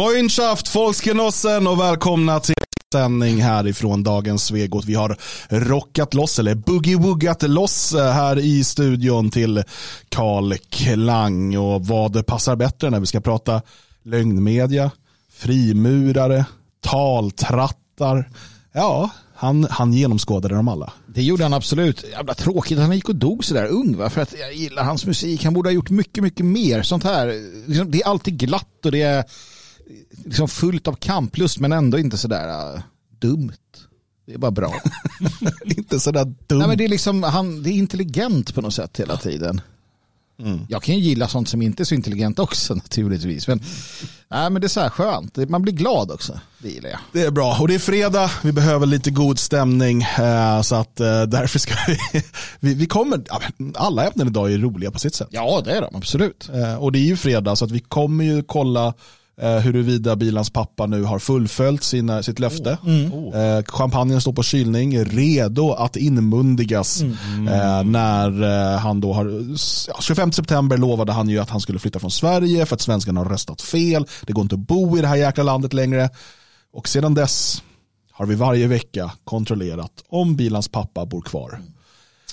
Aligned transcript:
Freundschaft, 0.00 0.74
Volksgenossen 0.74 1.66
och 1.66 1.80
välkomna 1.80 2.40
till 2.40 2.54
sändning 2.92 3.42
härifrån 3.42 4.02
dagens 4.02 4.44
Svegot. 4.44 4.84
Vi 4.84 4.94
har 4.94 5.16
rockat 5.48 6.14
loss, 6.14 6.38
eller 6.38 6.54
boogie-woogat 6.54 7.48
loss 7.48 7.94
eh, 7.94 8.12
här 8.12 8.38
i 8.38 8.64
studion 8.64 9.30
till 9.30 9.62
Karl 10.08 10.54
Klang. 10.70 11.56
Och 11.56 11.86
vad 11.86 12.26
passar 12.26 12.56
bättre 12.56 12.90
när 12.90 13.00
vi 13.00 13.06
ska 13.06 13.20
prata 13.20 13.62
lögnmedia, 14.02 14.90
frimurare, 15.32 16.44
taltrattar. 16.80 18.30
Ja, 18.72 19.10
han, 19.34 19.66
han 19.70 19.92
genomskådade 19.92 20.54
dem 20.54 20.68
alla. 20.68 20.92
Det 21.06 21.22
gjorde 21.22 21.42
han 21.42 21.54
absolut. 21.54 22.04
Jävla 22.10 22.34
tråkigt 22.34 22.78
att 22.78 22.84
han 22.84 22.96
gick 22.96 23.08
och 23.08 23.16
dog 23.16 23.44
sådär 23.44 23.66
ung. 23.66 23.96
Va? 23.96 24.10
För 24.10 24.20
att 24.20 24.34
jag 24.40 24.54
gillar 24.54 24.84
hans 24.84 25.06
musik. 25.06 25.44
Han 25.44 25.54
borde 25.54 25.68
ha 25.68 25.74
gjort 25.74 25.90
mycket, 25.90 26.22
mycket 26.22 26.46
mer 26.46 26.82
sånt 26.82 27.04
här. 27.04 27.34
Liksom, 27.66 27.90
det 27.90 28.02
är 28.02 28.06
alltid 28.06 28.38
glatt 28.38 28.84
och 28.84 28.92
det 28.92 29.02
är 29.02 29.24
liksom 30.24 30.48
fullt 30.48 30.88
av 30.88 30.94
kamplust 30.94 31.58
men 31.60 31.72
ändå 31.72 31.98
inte 31.98 32.18
sådär 32.18 32.74
uh, 32.74 32.80
dumt. 33.18 33.52
Det 34.26 34.34
är 34.34 34.38
bara 34.38 34.50
bra. 34.50 34.74
inte 35.64 36.00
sådär 36.00 36.24
dumt. 36.24 36.58
Nej, 36.58 36.68
men 36.68 36.78
det, 36.78 36.84
är 36.84 36.88
liksom, 36.88 37.22
han, 37.22 37.62
det 37.62 37.70
är 37.70 37.72
intelligent 37.72 38.54
på 38.54 38.60
något 38.60 38.74
sätt 38.74 39.00
hela 39.00 39.16
tiden. 39.16 39.60
Mm. 40.42 40.60
Jag 40.68 40.82
kan 40.82 40.94
ju 40.94 41.00
gilla 41.00 41.28
sånt 41.28 41.48
som 41.48 41.62
inte 41.62 41.82
är 41.82 41.84
så 41.84 41.94
intelligent 41.94 42.38
också 42.38 42.74
naturligtvis. 42.84 43.48
Men, 43.48 43.62
nej, 44.28 44.50
men 44.50 44.60
det 44.62 44.66
är 44.66 44.68
så 44.68 44.80
här 44.80 44.88
skönt. 44.88 45.36
Man 45.36 45.62
blir 45.62 45.72
glad 45.72 46.10
också. 46.10 46.40
Det 46.58 46.68
gillar 46.68 46.90
jag. 46.90 46.98
Det 47.12 47.22
är 47.22 47.30
bra. 47.30 47.56
Och 47.60 47.68
det 47.68 47.74
är 47.74 47.78
fredag. 47.78 48.30
Vi 48.42 48.52
behöver 48.52 48.86
lite 48.86 49.10
god 49.10 49.38
stämning. 49.38 50.02
Eh, 50.02 50.62
så 50.62 50.74
att 50.74 51.00
eh, 51.00 51.22
därför 51.22 51.58
ska 51.58 51.74
vi... 51.86 52.22
vi, 52.60 52.74
vi 52.74 52.86
kommer... 52.86 53.24
Alla 53.74 54.06
ämnen 54.06 54.26
idag 54.26 54.52
är 54.52 54.58
roliga 54.58 54.90
på 54.90 54.98
sitt 54.98 55.14
sätt. 55.14 55.28
Ja, 55.30 55.62
det 55.64 55.72
är 55.72 55.80
de. 55.80 55.96
Absolut. 55.96 56.50
Eh, 56.54 56.74
och 56.74 56.92
det 56.92 56.98
är 56.98 57.06
ju 57.06 57.16
fredag 57.16 57.56
så 57.56 57.64
att 57.64 57.70
vi 57.70 57.80
kommer 57.80 58.24
ju 58.24 58.42
kolla 58.42 58.94
eh, 59.42 59.56
huruvida 59.56 60.16
bilans 60.16 60.50
pappa 60.50 60.86
nu 60.86 61.02
har 61.02 61.18
fullföljt 61.18 61.82
sina, 61.82 62.22
sitt 62.22 62.38
löfte. 62.38 62.78
Mm. 62.86 63.32
Eh, 63.34 63.64
champagnen 63.64 64.20
står 64.20 64.32
på 64.32 64.42
kylning, 64.42 65.04
redo 65.04 65.72
att 65.72 65.96
inmundigas. 65.96 67.02
Mm. 67.02 67.48
Eh, 67.48 67.84
när 67.84 68.42
eh, 68.42 68.78
han 68.78 69.00
då 69.00 69.12
har, 69.12 69.56
ja, 69.88 69.96
25 70.00 70.32
september 70.32 70.76
lovade 70.76 71.12
han 71.12 71.28
ju 71.28 71.38
att 71.38 71.50
han 71.50 71.60
skulle 71.60 71.78
flytta 71.78 71.98
från 71.98 72.10
Sverige 72.10 72.66
för 72.66 72.74
att 72.74 72.80
svenskarna 72.80 73.20
har 73.20 73.28
röstat 73.28 73.62
fel. 73.62 74.06
Det 74.26 74.32
går 74.32 74.42
inte 74.42 74.54
att 74.54 74.66
bo 74.66 74.98
i 74.98 75.00
det 75.00 75.06
här 75.06 75.16
jäkla 75.16 75.42
landet 75.44 75.72
längre. 75.72 76.10
Och 76.72 76.88
sedan 76.88 77.14
dess 77.14 77.62
har 78.12 78.26
vi 78.26 78.34
varje 78.34 78.66
vecka 78.66 79.10
kontrollerat 79.24 79.92
om 80.08 80.36
bilans 80.36 80.68
pappa 80.68 81.06
bor 81.06 81.22
kvar. 81.22 81.60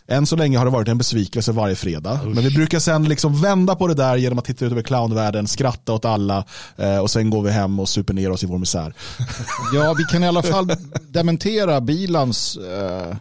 Än 0.07 0.25
så 0.25 0.35
länge 0.35 0.57
har 0.57 0.65
det 0.65 0.71
varit 0.71 0.87
en 0.87 0.97
besvikelse 0.97 1.51
varje 1.51 1.75
fredag. 1.75 2.13
Usch. 2.13 2.35
Men 2.35 2.43
vi 2.43 2.51
brukar 2.51 2.79
sen 2.79 3.09
liksom 3.09 3.41
vända 3.41 3.75
på 3.75 3.87
det 3.87 3.93
där 3.93 4.15
genom 4.15 4.39
att 4.39 4.45
titta 4.45 4.65
ut 4.65 4.71
över 4.71 4.81
clownvärlden, 4.81 5.47
skratta 5.47 5.93
åt 5.93 6.05
alla 6.05 6.43
eh, 6.77 6.97
och 6.97 7.11
sen 7.11 7.29
går 7.29 7.41
vi 7.41 7.51
hem 7.51 7.79
och 7.79 7.89
super 7.89 8.13
ner 8.13 8.31
oss 8.31 8.43
i 8.43 8.45
vår 8.45 8.57
misär. 8.57 8.93
Ja, 9.73 9.95
vi 9.97 10.03
kan 10.03 10.23
i 10.23 10.27
alla 10.27 10.43
fall 10.43 10.71
dementera 11.09 11.81
Bilans 11.81 12.57
eh... 12.57 13.15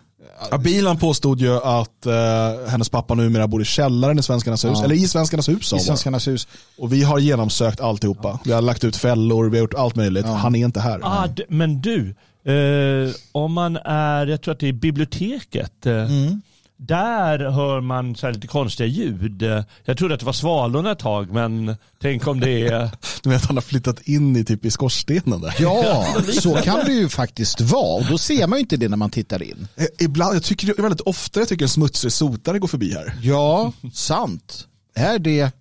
Ja, 0.50 0.58
Bilan 0.58 0.98
påstod 0.98 1.40
ju 1.40 1.56
att 1.56 2.06
uh, 2.06 2.68
hennes 2.68 2.88
pappa 2.88 3.14
numera 3.14 3.48
bor 3.48 3.62
i 3.62 3.64
källaren 3.64 4.18
i 4.18 4.22
Svenskarnas 4.22 4.64
hus, 4.64 4.78
ja. 4.78 4.84
eller 4.84 4.94
i 4.94 5.08
Svenskarnas 5.08 5.48
hus. 5.48 5.72
I 5.72 5.78
Svenskarnas 5.78 6.28
hus. 6.28 6.48
Och 6.78 6.92
vi 6.92 7.02
har 7.02 7.18
genomsökt 7.18 7.80
alltihopa. 7.80 8.28
Ja. 8.28 8.38
Vi 8.44 8.52
har 8.52 8.62
lagt 8.62 8.84
ut 8.84 8.96
fällor, 8.96 9.50
vi 9.50 9.56
har 9.56 9.62
gjort 9.62 9.74
allt 9.74 9.96
möjligt. 9.96 10.26
Ja. 10.26 10.32
Han 10.32 10.54
är 10.54 10.64
inte 10.64 10.80
här. 10.80 11.00
Ah, 11.02 11.28
men 11.48 11.80
du, 11.80 12.14
uh, 12.52 13.14
om 13.32 13.52
man 13.52 13.76
är, 13.76 14.26
jag 14.26 14.42
tror 14.42 14.54
att 14.54 14.60
det 14.60 14.68
är 14.68 14.72
biblioteket, 14.72 15.72
uh, 15.86 15.92
mm 15.92 16.42
där 16.76 17.38
hör 17.50 17.80
man 17.80 18.16
så 18.16 18.30
lite 18.30 18.46
konstiga 18.46 18.86
ljud. 18.86 19.42
Jag 19.84 19.98
trodde 19.98 20.14
att 20.14 20.20
det 20.20 20.26
var 20.26 20.32
svalorna 20.32 20.92
ett 20.92 20.98
tag, 20.98 21.30
men 21.32 21.76
tänk 22.02 22.26
om 22.26 22.40
det 22.40 22.66
är... 22.66 22.90
Du 23.22 23.30
vet, 23.30 23.44
han 23.44 23.56
har 23.56 23.62
flyttat 23.62 24.00
in 24.00 24.36
i 24.36 24.44
typ 24.44 24.64
i 24.64 24.70
skorstenen 24.70 25.40
där. 25.40 25.54
Ja, 25.58 26.06
så 26.32 26.54
kan 26.54 26.84
det 26.84 26.92
ju 26.92 27.08
faktiskt 27.08 27.60
vara. 27.60 27.94
Och 27.94 28.06
då 28.10 28.18
ser 28.18 28.46
man 28.46 28.58
ju 28.58 28.60
inte 28.60 28.76
det 28.76 28.88
när 28.88 28.96
man 28.96 29.10
tittar 29.10 29.42
in. 29.42 29.68
Eh, 29.76 29.86
ibland, 29.98 30.36
jag 30.36 30.42
tycker 30.42 30.82
väldigt 30.82 31.00
ofta 31.00 31.40
jag 31.40 31.48
tycker 31.48 31.64
en 31.64 31.68
smutsig 31.68 32.12
sotare 32.12 32.58
går 32.58 32.68
förbi 32.68 32.92
här. 32.94 33.14
Ja, 33.22 33.72
sant. 33.92 34.66
Är 34.94 35.18
det 35.18 35.52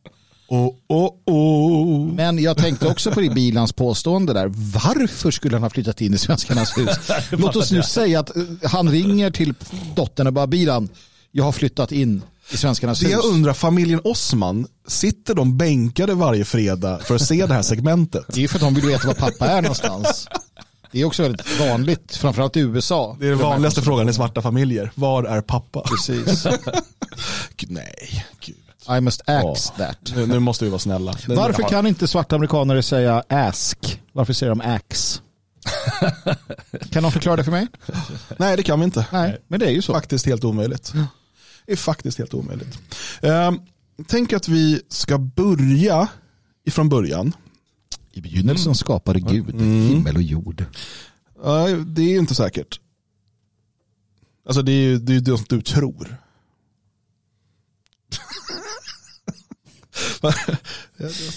Oh, 0.47 0.69
oh, 0.87 1.11
oh. 1.25 2.13
Men 2.13 2.39
jag 2.39 2.57
tänkte 2.57 2.87
också 2.87 3.11
på 3.11 3.21
det 3.21 3.29
Bilans 3.29 3.73
påstående 3.73 4.33
där. 4.33 4.47
Varför 4.55 5.31
skulle 5.31 5.55
han 5.55 5.63
ha 5.63 5.69
flyttat 5.69 6.01
in 6.01 6.13
i 6.13 6.17
svenskarnas 6.17 6.77
hus? 6.77 6.89
Låt 7.31 7.55
oss 7.55 7.71
nu 7.71 7.83
säga 7.83 8.19
att 8.19 8.35
eh, 8.35 8.43
han 8.63 8.91
ringer 8.91 9.31
till 9.31 9.53
dottern 9.95 10.27
och 10.27 10.33
bara 10.33 10.47
Bilan, 10.47 10.89
jag 11.31 11.43
har 11.43 11.51
flyttat 11.51 11.91
in 11.91 12.21
i 12.49 12.57
svenskarnas 12.57 12.99
det 12.99 13.05
hus. 13.05 13.13
Jag 13.13 13.25
undrar, 13.25 13.53
familjen 13.53 14.01
Osman, 14.03 14.67
sitter 14.87 15.35
de 15.35 15.57
bänkade 15.57 16.13
varje 16.13 16.45
fredag 16.45 16.99
för 16.99 17.15
att 17.15 17.21
se 17.21 17.45
det 17.45 17.53
här 17.53 17.61
segmentet? 17.61 18.25
Det 18.27 18.43
är 18.43 18.47
för 18.47 18.55
att 18.55 18.61
de 18.61 18.73
vill 18.75 18.85
veta 18.85 19.07
var 19.07 19.13
pappa 19.13 19.47
är 19.47 19.61
någonstans. 19.61 20.27
Det 20.91 21.01
är 21.01 21.05
också 21.05 21.23
väldigt 21.23 21.59
vanligt, 21.59 22.15
framförallt 22.15 22.57
i 22.57 22.59
USA. 22.59 23.17
Det 23.19 23.25
är 23.25 23.29
den 23.29 23.39
vanligaste 23.39 23.81
frågan 23.81 24.09
i 24.09 24.13
svarta 24.13 24.41
familjer. 24.41 24.91
Var 24.95 25.23
är 25.23 25.41
pappa? 25.41 25.81
Precis. 25.81 26.45
Nej, 27.67 28.25
gud. 28.39 28.64
I 28.89 29.01
must 29.01 29.29
ask 29.29 29.73
oh, 29.73 29.77
that. 29.77 30.13
Nu, 30.15 30.25
nu, 30.25 30.39
måste 30.39 30.65
vi 30.65 30.69
vara 30.69 30.79
snälla. 30.79 31.15
Varför 31.27 31.63
kan 31.63 31.87
inte 31.87 32.07
svarta 32.07 32.35
amerikaner 32.35 32.81
säga 32.81 33.23
ask? 33.29 34.01
Varför 34.11 34.33
säger 34.33 34.49
de 34.49 34.61
ax? 34.61 35.21
kan 36.89 37.03
någon 37.03 37.11
förklara 37.11 37.35
det 37.35 37.43
för 37.43 37.51
mig? 37.51 37.67
Nej, 38.37 38.57
det 38.57 38.63
kan 38.63 38.79
vi 38.79 38.85
inte. 38.85 39.05
Nej, 39.11 39.37
men 39.47 39.59
det 39.59 39.65
är 39.65 39.71
ju 39.71 39.81
så. 39.81 39.93
Faktiskt 39.93 40.25
helt 40.25 40.43
omöjligt. 40.43 40.93
Det 41.65 41.71
är 41.71 41.75
faktiskt 41.75 42.17
helt 42.17 42.33
omöjligt. 42.33 42.79
Uh, 43.23 43.51
tänk 44.07 44.33
att 44.33 44.47
vi 44.47 44.81
ska 44.89 45.17
börja 45.17 46.07
ifrån 46.65 46.89
början. 46.89 47.33
I 48.11 48.21
begynnelsen 48.21 48.67
mm. 48.67 48.75
skapade 48.75 49.19
Gud 49.19 49.49
mm. 49.49 49.87
himmel 49.87 50.15
och 50.15 50.21
jord. 50.21 50.65
Uh, 51.45 51.77
det 51.85 52.01
är 52.01 52.19
inte 52.19 52.35
säkert. 52.35 52.79
Alltså 54.45 54.61
det 54.61 54.71
är 54.71 54.81
ju 54.81 54.97
det, 54.97 55.15
är 55.15 55.19
det 55.19 55.49
du 55.49 55.61
tror. 55.61 56.17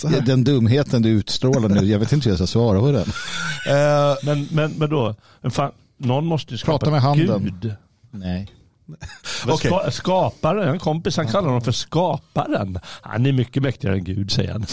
den 0.26 0.44
dumheten 0.44 1.02
du 1.02 1.08
utstrålar 1.08 1.69
nu, 1.69 1.86
jag 1.86 1.98
vet 1.98 2.12
inte 2.12 2.24
hur 2.24 2.30
jag 2.30 2.38
ska 2.38 2.46
svara 2.46 2.80
på 2.80 2.92
den. 2.92 3.02
Uh, 3.02 4.16
men, 4.22 4.48
men, 4.50 4.72
men 4.72 4.91
då, 4.91 5.14
fan, 5.50 5.72
någon 5.96 6.26
måste 6.26 6.54
ju 6.54 6.58
skapa 6.58 6.78
Prata 6.78 6.91
med 6.91 7.02
handen. 7.02 7.58
Gud. 7.60 7.74
Nej. 8.10 8.48
okay. 9.44 9.70
ska, 9.70 9.91
skaparen, 9.91 10.69
en 10.69 10.78
kompis 10.78 11.16
han 11.16 11.26
kallar 11.26 11.46
honom 11.46 11.62
för 11.62 11.72
skaparen. 11.72 12.78
Han 12.82 13.26
är 13.26 13.32
mycket 13.32 13.62
mäktigare 13.62 13.94
än 13.96 14.04
Gud 14.04 14.30
säger 14.30 14.52
han. 14.52 14.66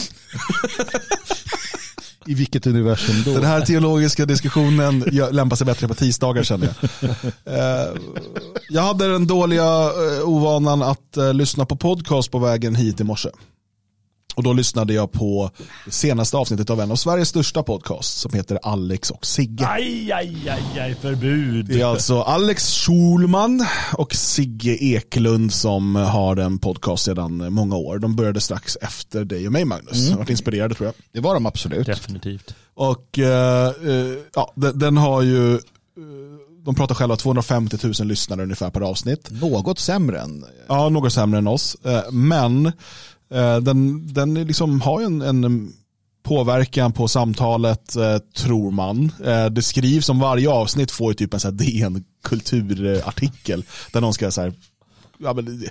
I 2.28 2.34
vilket 2.34 2.68
universum 2.68 3.24
då? 3.26 3.34
Den 3.34 3.44
här 3.44 3.62
teologiska 3.62 4.26
diskussionen 4.26 5.00
lämpar 5.32 5.56
sig 5.56 5.66
bättre 5.66 5.88
på 5.88 5.94
tisdagar 5.94 6.44
känner 6.44 6.68
jag. 6.68 7.10
Eh, 7.46 7.94
jag 8.70 8.82
hade 8.82 9.12
den 9.12 9.28
dåliga 9.28 9.64
eh, 9.64 10.30
ovanan 10.30 10.82
att 10.82 11.18
lyssna 11.34 11.66
på 11.66 11.76
podcast 11.76 12.32
på 12.32 12.40
vägen 12.40 12.76
hit 12.76 13.00
i 13.00 13.04
morse. 13.04 13.30
Och 14.36 14.44
då 14.44 14.54
lyssnade 14.54 14.94
jag 14.94 15.12
på 15.12 15.52
det 15.86 15.92
senaste 15.92 16.38
avsnittet 16.38 16.70
av 16.70 16.82
en 16.82 16.92
av 16.92 16.96
Sveriges 16.96 17.30
största 17.30 17.64
podcast 17.64 18.18
som 18.18 18.34
heter 18.34 18.60
Alex 18.64 19.12
och 19.12 19.26
Sigge. 19.26 19.68
Aj, 19.68 20.12
aj, 20.12 20.50
aj, 20.50 20.80
aj 20.80 20.96
förbud. 20.96 21.66
Det 21.66 21.82
är 21.82 21.86
alltså 21.86 22.22
Alex 22.22 22.74
Schulman 22.74 23.66
och 23.94 24.16
Sigge 24.16 24.78
Eklund 24.84 25.54
som 25.54 25.96
har 25.96 26.38
en 26.38 26.60
podcast 26.60 27.06
sedan 27.06 27.54
många 27.54 27.76
år. 27.76 28.00
De 28.00 28.16
började 28.16 28.42
strax 28.42 28.78
efter 28.82 29.26
dig 29.26 29.46
och 29.48 29.54
mig 29.54 29.66
Magnus. 29.66 30.08
Mm. 30.08 30.18
varit 30.18 30.30
inspirerade 30.30 30.76
tror 30.76 30.86
jag. 30.86 30.96
Det 31.12 31.20
var 31.20 31.34
de 31.34 31.46
absolut. 31.46 31.86
Definitivt. 31.86 32.56
Och 32.74 33.18
uh, 33.18 33.26
uh, 33.90 34.18
ja, 34.36 34.54
den, 34.56 34.80
den, 34.80 34.98
har 34.98 35.22
ju 35.22 35.54
uh, 35.54 35.60
de 36.66 36.76
pratar 36.76 36.96
själva 36.96 37.16
250 37.16 37.78
000 37.84 38.08
lyssnare 38.08 38.44
ungefär 38.44 38.70
per 38.70 38.82
avsnitt. 38.82 39.32
Något 39.32 39.80
sämre 39.80 40.20
än... 40.20 40.46
Ja, 40.68 40.90
något 40.90 41.14
sämre 41.14 41.38
än 41.38 41.48
oss. 41.48 41.78
Men 42.12 42.66
Eh, 42.66 42.72
den, 43.62 44.08
den 44.14 44.34
liksom 44.34 44.82
har 44.82 45.02
en, 45.02 45.22
en 45.22 45.74
påverkan 46.26 46.94
på 46.94 47.08
samtalet 47.08 47.96
eh, 47.96 48.18
tror 48.18 48.72
man. 48.72 49.12
Eh, 49.26 49.46
det 49.46 49.62
skrivs 49.62 50.10
om 50.10 50.20
varje 50.20 50.50
avsnitt 50.50 50.92
får 50.92 51.12
ju 51.12 51.16
typ 51.16 51.34
en 51.34 51.40
så 51.40 51.48
här 51.48 51.56
DN 51.56 52.04
kulturartikel 52.24 53.66
där 53.92 54.02
någon 54.02 54.14
ska 54.14 54.32
så 54.32 54.42
här, 54.42 54.54
ja, 55.18 55.34
men, 55.34 55.66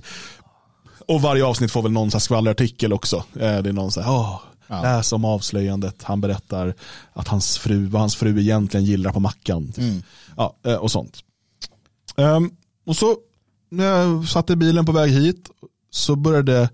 och 1.06 1.22
varje 1.22 1.44
avsnitt 1.44 1.70
får 1.70 1.82
väl 1.82 1.92
någon 1.92 2.10
så 2.10 2.16
här 2.16 2.20
skvallerartikel 2.20 2.92
också. 2.92 3.24
det 3.32 3.44
är 3.44 3.72
någon 3.72 3.92
så 3.92 4.00
här, 4.00 4.10
oh, 4.10 4.40
ja. 4.66 4.82
läs 4.82 5.12
om 5.12 5.24
avslöjandet, 5.24 6.02
han 6.02 6.20
berättar 6.20 6.74
att 7.12 7.28
hans 7.28 7.58
fru, 7.58 7.86
vad 7.86 8.00
hans 8.00 8.16
fru 8.16 8.40
egentligen 8.40 8.86
gillar 8.86 9.12
på 9.12 9.20
mackan. 9.20 9.72
Mm. 9.76 10.02
Ja, 10.36 10.54
och 10.80 10.90
sånt. 10.90 11.18
Um, 12.16 12.56
och 12.86 12.96
så 12.96 13.16
när 13.70 13.84
jag 13.84 14.28
satt 14.28 14.50
i 14.50 14.56
bilen 14.56 14.86
på 14.86 14.92
väg 14.92 15.10
hit 15.10 15.50
så 15.90 16.16
började 16.16 16.68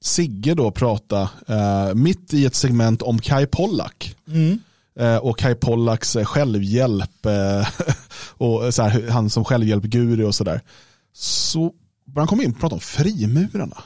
Sigge 0.00 0.54
då 0.54 0.70
prata 0.70 1.20
eh, 1.46 1.94
mitt 1.94 2.34
i 2.34 2.44
ett 2.46 2.54
segment 2.54 3.02
om 3.02 3.18
Kai 3.18 3.46
Pollak. 3.46 4.16
Mm. 4.28 4.58
Eh, 5.00 5.16
och 5.16 5.38
Kai 5.38 5.54
Pollaks 5.54 6.16
eh, 6.16 6.24
självhjälp 6.24 7.26
eh, 7.26 7.68
och 8.38 8.74
så 8.74 8.82
här, 8.82 9.08
han 9.10 9.30
som 9.30 9.44
självhjälpguru 9.44 10.24
och 10.24 10.34
sådär. 10.34 10.60
Så 11.14 11.60
började 12.04 12.20
han 12.20 12.26
komma 12.26 12.42
in 12.42 12.50
och 12.50 12.60
prata 12.60 12.74
om 12.74 12.80
frimurarna. 12.80 13.82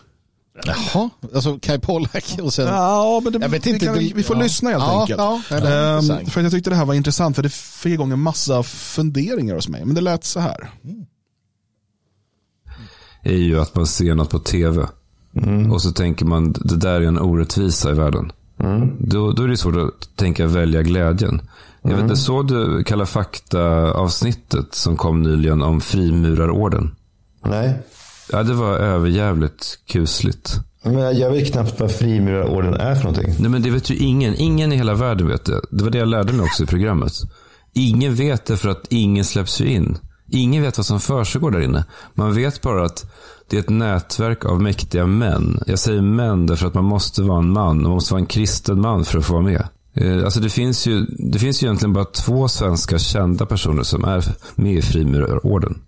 Jaha, 0.64 1.10
alltså 1.34 1.58
Kai 1.58 1.78
Pollak 1.78 2.38
och 2.42 2.52
sen... 2.54 2.66
Ja, 2.66 3.20
men 3.24 3.32
det, 3.32 3.38
Jag 3.38 3.48
vet 3.48 3.66
vi, 3.66 3.70
inte, 3.70 3.86
kan, 3.86 3.94
det- 3.94 4.12
vi 4.14 4.22
får 4.22 4.36
ja. 4.36 4.42
lyssna 4.42 4.70
helt 4.70 4.82
Ja, 4.82 5.00
enkelt. 5.00 5.18
ja, 5.18 5.42
Ehm, 5.56 6.26
för 6.26 6.40
att 6.40 6.44
jag 6.44 6.52
tyckte 6.52 6.70
det 6.70 6.76
här 6.76 6.84
var 6.84 6.94
intressant 6.94 7.36
för 7.36 7.42
det 7.42 7.52
fick 7.52 7.92
igång 7.92 8.12
en 8.12 8.18
massa 8.18 8.62
funderingar 8.62 9.54
hos 9.54 9.68
mig. 9.68 9.84
Men 9.84 9.94
det 9.94 10.00
lät 10.00 10.24
så 10.24 10.40
här. 10.40 10.70
är 13.22 13.36
ju 13.36 13.60
att 13.60 13.74
man 13.74 13.86
ser 13.86 14.14
något 14.14 14.30
på 14.30 14.38
tv. 14.38 14.88
Och 15.72 15.82
så 15.82 15.92
tänker 15.92 16.24
man, 16.26 16.52
det 16.52 16.76
där 16.76 17.00
är 17.00 17.06
en 17.06 17.18
orättvisa 17.18 17.90
i 17.90 17.94
världen. 17.94 18.32
Då, 18.98 19.32
då 19.32 19.42
är 19.42 19.48
det 19.48 19.56
svårt 19.56 19.76
att 19.76 20.16
tänka 20.16 20.46
välja 20.46 20.82
glädjen. 20.82 21.40
Jag 21.82 21.90
vet 21.90 22.00
inte, 22.02 22.16
såg 22.16 22.48
du 22.48 22.84
Kalla 22.84 23.06
fakta-avsnittet 23.06 24.74
som 24.74 24.96
kom 24.96 25.22
nyligen 25.22 25.62
om 25.62 25.80
frimurarorden? 25.80 26.90
Nej, 27.44 27.78
Ja, 28.32 28.42
det 28.42 28.54
var 28.54 28.78
överjävligt 28.78 29.78
kusligt. 29.86 30.60
men 30.84 31.18
jag 31.18 31.30
vet 31.30 31.52
knappt 31.52 31.80
vad 31.80 31.90
frimurarorden 31.92 32.74
är 32.74 32.94
för 32.94 33.04
någonting. 33.04 33.34
Nej, 33.38 33.50
men 33.50 33.62
det 33.62 33.70
vet 33.70 33.90
ju 33.90 33.96
ingen. 33.96 34.34
Ingen 34.34 34.72
i 34.72 34.76
hela 34.76 34.94
världen 34.94 35.28
vet 35.28 35.44
det. 35.44 35.60
Det 35.70 35.84
var 35.84 35.90
det 35.90 35.98
jag 35.98 36.08
lärde 36.08 36.32
mig 36.32 36.42
också 36.44 36.62
i 36.62 36.66
programmet. 36.66 37.12
Ingen 37.72 38.14
vet 38.14 38.46
det 38.46 38.56
för 38.56 38.68
att 38.68 38.86
ingen 38.88 39.24
släpps 39.24 39.60
ju 39.60 39.66
in. 39.66 39.98
Ingen 40.34 40.62
vet 40.62 40.78
vad 40.78 40.86
som 40.86 41.00
försiggår 41.00 41.50
där 41.50 41.60
inne. 41.60 41.84
Man 42.14 42.34
vet 42.34 42.62
bara 42.62 42.84
att 42.84 43.12
det 43.48 43.56
är 43.56 43.60
ett 43.60 43.70
nätverk 43.70 44.44
av 44.44 44.62
mäktiga 44.62 45.06
män. 45.06 45.62
Jag 45.66 45.78
säger 45.78 46.02
män 46.02 46.46
därför 46.46 46.66
att 46.66 46.74
man 46.74 46.84
måste 46.84 47.22
vara 47.22 47.38
en 47.38 47.52
man. 47.52 47.82
Man 47.82 47.90
måste 47.92 48.14
vara 48.14 48.20
en 48.20 48.26
kristen 48.26 48.80
man 48.80 49.04
för 49.04 49.18
att 49.18 49.24
få 49.24 49.32
vara 49.32 49.42
med. 49.42 49.68
Eh, 49.94 50.24
Alltså 50.24 50.40
det, 50.40 50.50
finns 50.50 50.86
ju, 50.86 51.06
det 51.18 51.38
finns 51.38 51.62
ju 51.62 51.66
egentligen 51.66 51.92
bara 51.92 52.04
två 52.04 52.48
svenska 52.48 52.98
kända 52.98 53.46
personer 53.46 53.82
som 53.82 54.04
är 54.04 54.24
med 54.54 54.74
i 54.74 54.82
frimurarorden. 54.82 55.78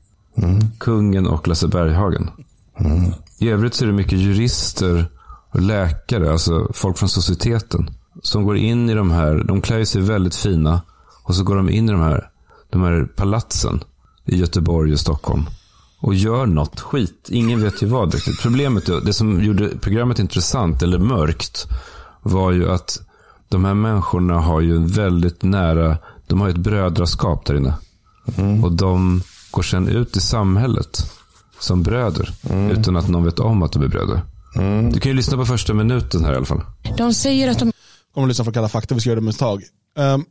Kungen 0.78 1.26
och 1.26 1.48
Lasse 1.48 1.68
Berghagen. 1.68 2.30
I 3.38 3.48
övrigt 3.48 3.74
så 3.74 3.84
är 3.84 3.86
det 3.86 3.94
mycket 3.94 4.18
jurister 4.18 5.06
och 5.50 5.60
läkare, 5.60 6.32
alltså 6.32 6.68
folk 6.74 6.98
från 6.98 7.08
societeten, 7.08 7.90
som 8.22 8.44
går 8.44 8.56
in 8.56 8.90
i 8.90 8.94
de 8.94 9.10
här, 9.10 9.44
de 9.44 9.60
klär 9.60 9.84
sig 9.84 10.02
väldigt 10.02 10.34
fina 10.34 10.82
och 11.24 11.34
så 11.34 11.44
går 11.44 11.56
de 11.56 11.70
in 11.70 11.88
i 11.88 11.92
de 11.92 12.00
här, 12.00 12.28
de 12.70 12.82
här 12.82 13.08
palatsen 13.16 13.80
i 14.24 14.36
Göteborg 14.36 14.92
och 14.92 15.00
Stockholm 15.00 15.44
och 16.00 16.14
gör 16.14 16.46
något 16.46 16.80
skit. 16.80 17.28
Ingen 17.28 17.62
vet 17.62 17.82
ju 17.82 17.86
vad 17.86 18.14
riktigt. 18.14 18.42
Problemet, 18.42 18.86
det 18.86 19.12
som 19.12 19.44
gjorde 19.44 19.68
programmet 19.68 20.18
intressant 20.18 20.82
eller 20.82 20.98
mörkt 20.98 21.66
var 22.22 22.52
ju 22.52 22.70
att 22.70 23.00
de 23.48 23.64
här 23.64 23.74
människorna 23.74 24.40
har 24.40 24.60
ju 24.60 24.76
en 24.76 24.86
väldigt 24.86 25.42
nära, 25.42 25.96
de 26.26 26.40
har 26.40 26.48
ju 26.48 26.52
ett 26.54 26.60
brödraskap 26.60 27.46
där 27.46 27.54
inne. 27.54 27.74
Och 28.62 28.72
de 28.72 29.22
går 29.50 29.62
sen 29.62 29.88
ut 29.88 30.16
i 30.16 30.20
samhället 30.20 31.10
som 31.60 31.82
bröder. 31.82 32.34
Utan 32.70 32.96
att 32.96 33.08
någon 33.08 33.24
vet 33.24 33.38
om 33.38 33.62
att 33.62 33.72
de 33.72 33.82
är 33.82 33.88
bröder. 33.88 34.20
Du 34.92 35.00
kan 35.00 35.10
ju 35.10 35.16
lyssna 35.16 35.36
på 35.36 35.44
första 35.46 35.74
minuten 35.74 36.24
här 36.24 36.32
i 36.32 36.36
alla 36.36 36.46
fall. 36.46 36.60
De 36.96 37.14
säger 37.14 37.50
att 37.50 37.58
de 37.58 37.72
Kommer 38.14 38.28
lyssna 38.28 38.44
på 38.44 38.52
Kalla 38.52 38.68
fakta, 38.68 38.94
vi 38.94 39.00
ska 39.00 39.10
göra 39.10 39.20
det 39.20 39.24
med 39.24 39.32
ett 39.32 39.38
tag. 39.38 39.62
Ehm, 39.98 40.24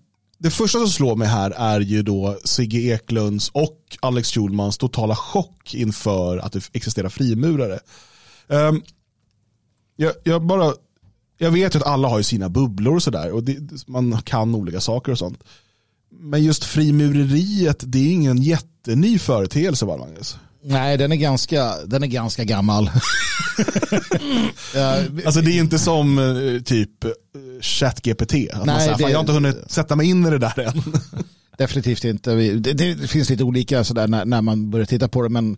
det 0.44 0.50
första 0.50 0.80
som 0.80 0.88
slår 0.88 1.16
mig 1.16 1.28
här 1.28 1.51
är 1.51 1.80
ju 1.80 2.04
då 2.04 2.38
Sigge 2.44 2.80
Eklunds 2.80 3.50
och 3.54 3.98
Alex 4.00 4.31
Schulmans 4.31 4.78
totala 4.78 5.16
chock 5.16 5.74
inför 5.74 6.38
att 6.38 6.54
det 6.54 6.69
existerar 6.74 7.10
frimurare. 7.10 7.80
Um, 8.48 8.81
jag, 9.95 10.13
jag, 10.24 10.45
bara, 10.45 10.74
jag 11.38 11.51
vet 11.51 11.75
ju 11.75 11.80
att 11.80 11.88
alla 11.88 12.07
har 12.07 12.18
ju 12.18 12.24
sina 12.24 12.50
bubblor 12.50 12.95
och 12.95 13.04
sådär 13.04 13.31
och 13.31 13.44
det, 13.44 13.88
man 13.88 14.22
kan 14.22 14.56
olika 14.56 14.81
saker 14.81 15.12
och 15.12 15.18
sånt. 15.18 15.44
Men 16.10 16.44
just 16.44 16.63
frimureriet, 16.63 17.84
det 17.88 18.00
är 18.00 18.12
ingen 18.12 18.42
jätteny 18.42 19.19
företeelse 19.19 19.86
va 19.86 19.98
Magnus? 19.98 20.38
Nej, 20.65 20.98
den 20.98 21.12
är 21.12 21.15
ganska, 21.15 21.74
den 21.86 22.04
är 22.04 22.07
ganska 22.07 22.44
gammal. 22.44 22.92
Alltså 25.25 25.42
det 25.42 25.51
är 25.51 25.60
inte 25.60 25.80
som 25.80 26.18
eh, 26.19 26.62
typ 26.62 27.04
eh, 27.04 27.12
ChatGPT. 27.62 28.33
Att 28.51 28.57
man 28.57 28.68
Nej, 28.68 28.80
säger, 28.80 28.98
det- 28.98 29.04
"Fan, 29.04 29.12
jag 29.12 29.18
har 29.18 29.24
inte 29.24 29.33
hunnit 29.33 29.57
sätta 29.71 29.95
mig 29.95 30.10
in 30.10 30.25
i 30.25 30.30
det 30.30 30.38
där 30.38 30.60
än. 30.60 30.83
Definitivt 31.57 32.04
inte. 32.04 32.33
Det, 32.36 32.74
det 32.74 33.07
finns 33.10 33.30
lite 33.30 33.44
olika 33.44 33.83
sådär 33.83 34.07
när, 34.07 34.25
när 34.25 34.42
man 34.42 34.69
börjar 34.69 34.86
titta 34.86 35.07
på 35.07 35.21
det. 35.21 35.30
Men 35.30 35.57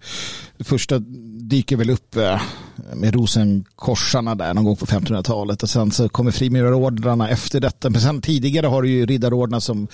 det 0.57 0.63
första 0.63 1.00
dyker 1.40 1.78
väl 1.78 1.90
upp 1.90 2.16
eh, 2.16 2.42
med 2.94 3.13
rosenkorsarna 3.16 4.36
där 4.36 4.54
någon 4.54 4.63
gång 4.66 4.75
på 4.75 4.86
1500-talet. 4.86 5.63
Och 5.63 5.69
sen 5.69 5.92
så 5.92 6.10
kommer 6.10 6.31
frimurarordrarna 6.31 7.30
efter 7.30 7.60
detta. 7.60 7.90
Men 7.90 8.02
sen 8.02 8.22
tidigare 8.22 8.68
har 8.68 8.81
du 8.81 8.90
ju 8.90 9.06
riddarordnar 9.06 9.60
som 9.60 9.88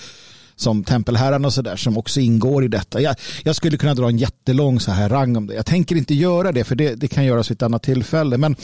som 0.56 0.84
tempelherrarna 0.84 1.48
och 1.48 1.54
sådär 1.54 1.76
som 1.76 1.98
också 1.98 2.20
ingår 2.20 2.64
i 2.64 2.68
detta. 2.68 3.00
Jag, 3.00 3.16
jag 3.44 3.56
skulle 3.56 3.76
kunna 3.76 3.94
dra 3.94 4.08
en 4.08 4.18
jättelång 4.18 4.80
så 4.80 4.90
här 4.90 5.08
rang 5.08 5.36
om 5.36 5.46
det. 5.46 5.54
Jag 5.54 5.66
tänker 5.66 5.96
inte 5.96 6.14
göra 6.14 6.52
det 6.52 6.64
för 6.64 6.74
det, 6.74 6.94
det 6.94 7.08
kan 7.08 7.24
göras 7.24 7.50
vid 7.50 7.56
ett 7.56 7.62
annat 7.62 7.82
tillfälle. 7.82 8.38
Men 8.38 8.56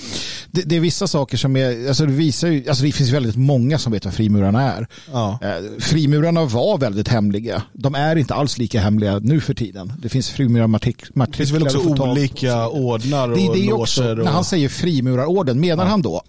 det, 0.51 0.63
det 0.63 0.77
är 0.77 0.81
vissa 0.81 1.07
saker 1.07 1.37
som 1.37 1.57
är, 1.57 1.89
alltså 1.89 2.07
det 2.07 2.13
visar 2.13 2.49
ju, 2.49 2.69
alltså 2.69 2.85
det 2.85 2.93
finns 2.93 3.11
väldigt 3.11 3.37
många 3.37 3.79
som 3.79 3.93
vet 3.93 4.05
vad 4.05 4.15
frimurarna 4.15 4.73
är. 4.73 4.87
Ja. 5.13 5.39
Eh, 5.43 5.49
Frimurarna 5.81 6.45
var 6.45 6.79
väldigt 6.79 7.09
hemliga. 7.09 7.63
De 7.73 7.95
är 7.95 8.17
inte 8.17 8.35
alls 8.35 8.59
lika 8.59 8.81
hemliga 8.81 9.19
nu 9.19 9.41
för 9.41 9.55
tiden. 9.55 9.93
Det 10.03 10.09
finns 10.09 10.31
frimurarmatriklar. 10.31 11.27
Det 11.27 11.37
finns 11.37 11.51
väl 11.51 11.63
också 11.63 11.79
olika 11.79 12.69
ordnar 12.69 13.29
och 13.29 13.37
det, 13.39 13.49
det 13.55 13.67
är 13.69 13.73
också, 13.73 14.11
och 14.11 14.17
när 14.19 14.27
han 14.33 14.45
säger 14.45 14.69
frimurarorden, 14.69 15.61
menar 15.61 15.85
han 15.87 16.03
då 16.03 16.23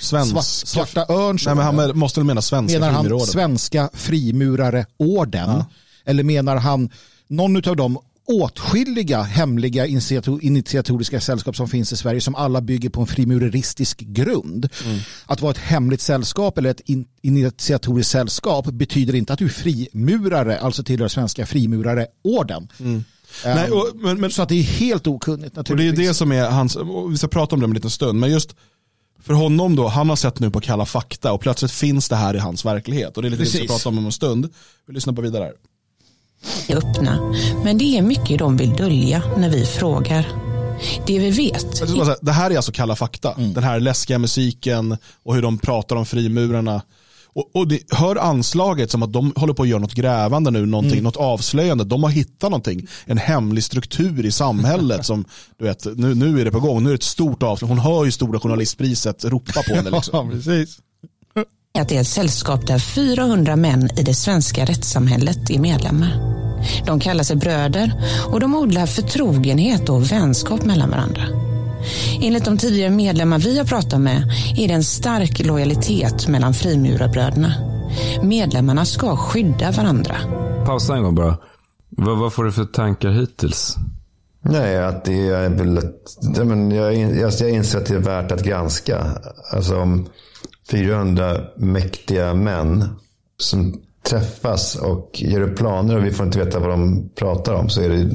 svenska. 0.00 0.42
svart, 0.42 0.44
Svarta 0.94 1.12
Örn? 1.12 1.38
Nej, 1.46 1.54
men 1.54 1.64
han 1.64 1.98
måste 1.98 2.20
väl 2.20 2.26
mena 2.26 2.42
svenska 2.42 2.78
Menar 2.78 2.92
han 2.92 3.02
frimurorden. 3.04 3.26
svenska 3.26 3.90
frimurareorden? 4.74 5.64
Eller 6.04 6.24
menar 6.24 6.56
han 6.56 6.90
någon 7.28 7.68
av 7.68 7.76
de 7.76 7.98
åtskilliga 8.26 9.22
hemliga 9.22 9.86
initiator- 9.86 10.42
initiatoriska 10.42 11.20
sällskap 11.20 11.56
som 11.56 11.68
finns 11.68 11.92
i 11.92 11.96
Sverige 11.96 12.20
som 12.20 12.34
alla 12.34 12.60
bygger 12.60 12.90
på 12.90 13.00
en 13.00 13.06
frimureristisk 13.06 14.00
grund. 14.00 14.68
Mm. 14.84 14.98
Att 15.26 15.40
vara 15.40 15.50
ett 15.50 15.58
hemligt 15.58 16.00
sällskap 16.00 16.58
eller 16.58 16.70
ett 16.70 16.80
in- 16.84 17.06
initiatoriskt 17.22 18.10
sällskap 18.12 18.66
betyder 18.66 19.14
inte 19.14 19.32
att 19.32 19.38
du 19.38 19.44
är 19.44 19.48
frimurare, 19.48 20.58
alltså 20.58 20.82
tillhör 20.84 21.08
svenska 21.08 21.46
frimurareorden. 21.46 22.68
Mm. 22.80 23.04
Nej, 23.44 23.70
och, 23.70 23.86
men, 23.94 24.20
men, 24.20 24.30
Så 24.30 24.42
att 24.42 24.48
det 24.48 24.54
är 24.54 24.62
helt 24.62 25.06
okunnigt 25.06 25.58
och 25.58 25.64
det 25.64 25.70
är 25.70 25.74
naturligtvis. 25.74 26.08
det 26.08 26.14
som 26.14 26.32
är 26.32 26.50
hans, 26.50 26.76
vi 27.10 27.18
ska 27.18 27.28
prata 27.28 27.56
om 27.56 27.60
det 27.60 27.64
om 27.64 27.70
en 27.70 27.74
liten 27.74 27.90
stund, 27.90 28.18
men 28.20 28.30
just 28.30 28.56
för 29.24 29.34
honom 29.34 29.76
då, 29.76 29.88
han 29.88 30.08
har 30.08 30.16
sett 30.16 30.40
nu 30.40 30.50
på 30.50 30.60
Kalla 30.60 30.86
fakta 30.86 31.32
och 31.32 31.40
plötsligt 31.40 31.72
finns 31.72 32.08
det 32.08 32.16
här 32.16 32.36
i 32.36 32.38
hans 32.38 32.64
verklighet. 32.64 33.16
Och 33.16 33.22
det 33.22 33.28
är 33.28 33.30
lite 33.30 33.42
det 33.42 33.50
vi 33.50 33.66
ska 33.66 33.74
prata 33.74 33.88
om 33.88 33.98
om 33.98 34.06
en 34.06 34.12
stund. 34.12 34.48
Vi 34.86 34.94
lyssnar 34.94 35.12
på 35.12 35.22
vidare. 35.22 35.44
här. 35.44 35.52
är 36.68 36.76
öppna. 36.76 37.34
Men 37.64 37.78
det 37.78 37.98
är 37.98 38.02
mycket 38.02 38.38
de 38.38 38.56
vill 38.56 38.72
dölja 38.72 39.22
när 39.36 39.50
vi 39.50 39.66
frågar. 39.66 40.28
Det 41.06 41.18
vi 41.18 41.30
vet 41.30 41.66
Det 42.20 42.32
här 42.32 42.50
är 42.50 42.56
alltså 42.56 42.72
Kalla 42.72 42.96
fakta. 42.96 43.32
Mm. 43.32 43.52
Den 43.52 43.64
här 43.64 43.80
läskiga 43.80 44.18
musiken 44.18 44.96
och 45.22 45.34
hur 45.34 45.42
de 45.42 45.58
pratar 45.58 45.96
om 45.96 46.06
frimurarna. 46.06 46.82
Och, 47.34 47.50
och 47.56 47.68
det, 47.68 47.80
hör 47.92 48.16
anslaget 48.16 48.90
som 48.90 49.02
att 49.02 49.12
de 49.12 49.32
håller 49.36 49.54
på 49.54 49.62
att 49.62 49.68
göra 49.68 49.80
något 49.80 49.94
grävande 49.94 50.50
nu, 50.50 50.66
någonting, 50.66 50.92
Mm. 50.92 51.04
något 51.04 51.16
avslöjande. 51.16 51.84
De 51.84 52.02
har 52.02 52.10
hittat 52.10 52.50
någonting, 52.50 52.86
en 53.04 53.18
hemlig 53.18 53.64
struktur 53.64 54.24
i 54.26 54.32
samhället 54.32 55.06
som, 55.06 55.24
du 55.58 55.64
vet, 55.64 55.86
nu, 55.96 56.14
nu 56.14 56.40
är 56.40 56.44
det 56.44 56.50
på 56.50 56.60
gång. 56.60 56.82
Nu 56.82 56.88
är 56.88 56.92
det 56.92 56.96
ett 56.96 57.02
stort 57.02 57.42
avslöjande. 57.42 57.82
Hon 57.82 57.92
hör 57.92 58.04
ju 58.04 58.12
Stora 58.12 58.40
Journalistpriset 58.40 59.24
ropa 59.24 59.62
på 59.68 59.74
henne. 59.74 59.90
Liksom. 59.90 60.30
precis. 60.44 60.78
att 61.78 61.88
det 61.88 61.96
är 61.96 62.00
ett 62.00 62.08
sällskap 62.08 62.66
där 62.66 62.78
400 62.78 63.56
män 63.56 63.90
i 63.98 64.02
det 64.02 64.14
svenska 64.14 64.64
rättssamhället 64.64 65.50
är 65.50 65.58
medlemmar. 65.58 66.34
De 66.86 67.00
kallar 67.00 67.24
sig 67.24 67.36
bröder 67.36 67.92
och 68.32 68.40
de 68.40 68.54
odlar 68.54 68.86
förtrogenhet 68.86 69.88
och 69.88 70.12
vänskap 70.12 70.64
mellan 70.64 70.90
varandra. 70.90 71.43
Enligt 72.22 72.44
de 72.44 72.58
tidigare 72.58 72.90
medlemmar 72.90 73.38
vi 73.38 73.58
har 73.58 73.64
pratat 73.64 74.00
med 74.00 74.22
är 74.56 74.68
det 74.68 74.74
en 74.74 74.84
stark 74.84 75.46
lojalitet 75.46 76.28
mellan 76.28 76.54
frimurarbröderna. 76.54 77.54
Medlemmarna 78.22 78.84
ska 78.84 79.16
skydda 79.16 79.70
varandra. 79.70 80.16
Pausa 80.66 80.96
en 80.96 81.02
gång 81.02 81.14
bara. 81.14 81.38
Vad, 81.88 82.18
vad 82.18 82.32
får 82.32 82.44
du 82.44 82.52
för 82.52 82.64
tankar 82.64 83.10
hittills? 83.10 83.76
Nej, 84.42 84.84
att 84.84 85.04
det 85.04 85.28
är 85.28 85.48
väl 85.48 85.78
ett, 85.78 86.18
ja, 86.36 86.44
men 86.44 86.70
jag, 86.70 86.94
jag, 86.96 87.32
jag 87.40 87.50
inser 87.50 87.78
att 87.78 87.86
det 87.86 87.94
är 87.94 87.98
värt 87.98 88.32
att 88.32 88.44
granska. 88.44 89.06
Alltså 89.52 89.76
om 89.80 90.06
400 90.70 91.40
mäktiga 91.56 92.34
män 92.34 92.88
som 93.36 93.80
träffas 94.02 94.76
och 94.76 95.10
gör 95.14 95.54
planer 95.54 95.96
och 95.96 96.04
vi 96.04 96.10
får 96.10 96.26
inte 96.26 96.38
veta 96.38 96.58
vad 96.58 96.70
de 96.70 97.10
pratar 97.14 97.54
om 97.54 97.68
så 97.68 97.80
är 97.80 97.88
det, 97.88 98.10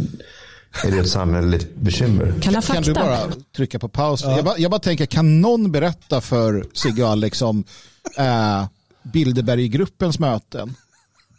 är 0.83 0.91
det 0.91 0.99
ett 0.99 1.09
samhälleligt 1.09 1.75
bekymmer. 1.75 2.33
Kalla 2.41 2.61
Kan 2.61 2.61
fakta. 2.61 2.81
du 2.81 2.93
bara 2.93 3.19
trycka 3.55 3.79
på 3.79 3.89
paus? 3.89 4.23
Jag, 4.23 4.45
bara, 4.45 4.57
jag 4.57 4.71
bara 4.71 4.79
tänker, 4.79 5.05
kan 5.05 5.41
någon 5.41 5.71
berätta 5.71 6.21
för 6.21 6.65
Sigge 6.73 7.03
och 7.03 7.09
Alex 7.09 7.41
om 7.41 7.63
äh, 8.17 8.65
Bilderberggruppens 9.03 10.19
möten? 10.19 10.75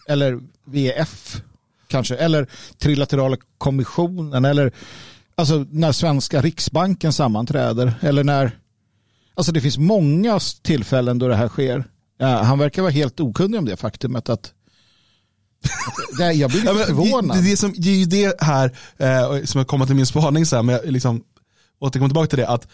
Eller 0.08 0.40
VF 0.64 1.42
kanske? 1.88 2.16
Eller 2.16 2.46
Trilaterala 2.78 3.36
kommissionen? 3.58 4.44
Eller 4.44 4.72
alltså, 5.34 5.66
när 5.70 5.92
svenska 5.92 6.42
riksbanken 6.42 7.12
sammanträder? 7.12 7.94
Eller 8.00 8.24
när... 8.24 8.58
Alltså 9.34 9.52
det 9.52 9.60
finns 9.60 9.78
många 9.78 10.40
tillfällen 10.62 11.18
då 11.18 11.28
det 11.28 11.36
här 11.36 11.48
sker. 11.48 11.84
Ja, 12.18 12.42
han 12.42 12.58
verkar 12.58 12.82
vara 12.82 12.92
helt 12.92 13.20
okunnig 13.20 13.58
om 13.58 13.64
det 13.64 13.76
faktumet 13.76 14.28
att... 14.28 14.52
Det, 16.18 16.32
jag 16.32 16.50
blir 16.50 16.64
Ja, 16.64 16.72
lite 16.72 16.86
men 16.92 16.96
förvånad. 17.04 17.36
Det, 17.36 17.42
det, 17.42 17.52
är 17.52 17.56
som, 17.56 17.74
det 17.76 17.90
är 17.90 17.96
ju 17.96 18.04
det 18.04 18.40
här 18.40 18.72
eh, 18.98 19.44
som 19.44 19.58
har 19.58 19.64
kommit 19.64 19.86
till 19.88 19.96
min 19.96 20.06
spaning, 20.06 20.46
så 20.46 20.56
här, 20.56 20.62
men 20.62 20.74
jag 20.74 20.92
liksom 20.92 21.22
återkommer 21.80 22.08
tillbaka 22.08 22.26
till 22.28 22.38
det, 22.38 22.48
att 22.48 22.66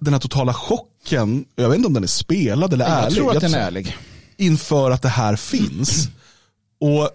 den 0.00 0.12
här 0.14 0.20
totala 0.20 0.54
chocken, 0.54 1.44
jag 1.56 1.68
vet 1.68 1.76
inte 1.76 1.86
om 1.86 1.94
den 1.94 2.02
är 2.02 2.06
spelad 2.08 2.72
eller 2.72 2.88
Jag 2.88 3.04
ärlig. 3.04 3.16
tror 3.16 3.34
att 3.36 3.40
den 3.40 3.54
är 3.54 3.58
ärlig. 3.58 3.96
inför 4.36 4.90
att 4.90 5.02
det 5.02 5.08
här 5.08 5.36
finns. 5.36 6.08
Och 6.80 7.10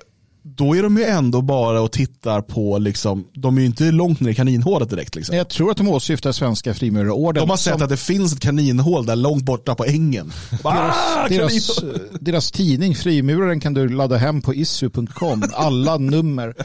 då 0.48 0.76
är 0.76 0.84
de 0.84 0.98
ju 0.98 1.04
ändå 1.04 1.42
bara 1.42 1.82
och 1.82 1.92
tittar 1.92 2.42
på, 2.42 2.78
liksom, 2.78 3.28
de 3.34 3.58
är 3.58 3.62
ju 3.62 3.68
inte 3.68 3.92
långt 3.92 4.20
ner 4.20 4.30
i 4.30 4.36
kaninhålet 4.36 4.90
direkt. 4.90 5.16
Liksom. 5.16 5.36
Jag 5.36 5.50
tror 5.50 5.72
att 5.72 5.78
de 5.78 5.88
åsyftar 5.88 6.32
svenska 6.32 6.74
frimurarorden. 6.74 7.42
De 7.42 7.50
har 7.50 7.58
sett 7.58 7.74
som 7.74 7.84
att 7.84 7.90
det 7.90 7.98
finns 7.98 8.34
ett 8.34 8.40
kaninhål 8.40 9.06
där 9.06 9.16
långt 9.16 9.44
borta 9.44 9.76
på 9.76 9.86
ängen. 9.86 10.32
Ah, 10.64 11.28
deras, 11.30 11.84
deras 12.20 12.52
tidning 12.52 12.96
Frimuraren 12.96 13.60
kan 13.60 13.74
du 13.74 13.90
ladda 13.90 14.18
hem 14.18 14.42
på 14.42 14.54
issu.com. 14.56 15.44
Alla 15.54 15.98
nummer. 15.98 16.56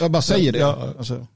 Jag 0.00 0.10
bara 0.10 0.22
säger 0.22 0.52
det. 0.52 0.58
Ja. 0.58 0.94
Alltså, 0.98 1.26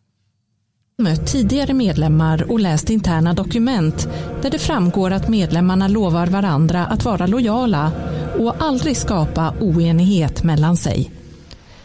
mött 0.99 1.27
tidigare 1.27 1.75
medlemmar 1.75 2.53
och 2.53 2.61
läst 2.61 2.91
interna 2.91 3.35
dokument 3.35 4.09
där 4.43 4.51
det 4.51 4.59
framgår 4.59 5.11
att 5.11 5.29
medlemmarna 5.29 5.89
lovar 5.89 6.27
varandra 6.27 6.87
att 6.87 7.05
vara 7.05 7.27
lojala 7.27 7.93
och 8.39 8.55
aldrig 8.59 8.97
skapa 8.97 9.55
oenighet 9.61 10.43
mellan 10.43 10.77
sig. 10.77 11.24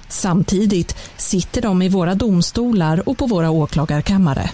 Samtidigt 0.09 0.95
sitter 1.17 1.61
de 1.61 1.81
i 1.81 1.89
våra 1.89 2.15
domstolar 2.15 3.09
och 3.09 3.17
på 3.17 3.25
våra 3.25 3.49
åklagarkammare. 3.49 4.49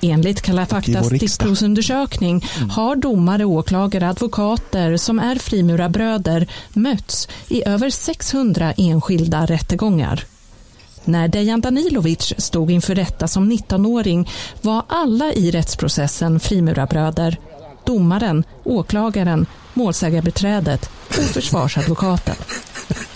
Enligt 0.00 0.42
Kalla 0.42 0.66
faktas 0.66 1.06
stickprovsundersökning 1.06 2.44
har 2.70 2.96
domare, 2.96 3.44
åklagare, 3.44 4.08
advokater 4.08 4.96
som 4.96 5.18
är 5.18 5.36
frimurarbröder 5.36 6.46
mötts 6.72 7.28
i 7.48 7.68
över 7.68 7.90
600 7.90 8.72
enskilda 8.76 9.46
rättegångar. 9.46 10.24
När 11.04 11.28
Dejan 11.28 11.60
Danilovic 11.60 12.32
stod 12.38 12.70
inför 12.70 12.94
rätta 12.94 13.28
som 13.28 13.52
19-åring 13.52 14.30
var 14.60 14.82
alla 14.88 15.32
i 15.32 15.50
rättsprocessen 15.50 16.40
frimurarbröder. 16.40 17.36
Domaren, 17.84 18.44
åklagaren, 18.64 19.46
målsägarbiträdet 19.74 20.90
och 21.08 21.24
försvarsadvokaten. 21.24 22.36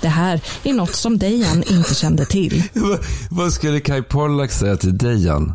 Det 0.01 0.09
här 0.09 0.41
är 0.63 0.73
något 0.73 0.95
som 0.95 1.19
Dejan 1.19 1.63
inte 1.63 1.95
kände 1.95 2.25
till. 2.27 2.63
Vad- 3.31 3.53
skulle 3.53 3.81
Kai 3.81 4.03
Pollak 4.03 4.51
säga 4.51 4.77
till 4.77 4.99
Dejan 4.99 5.55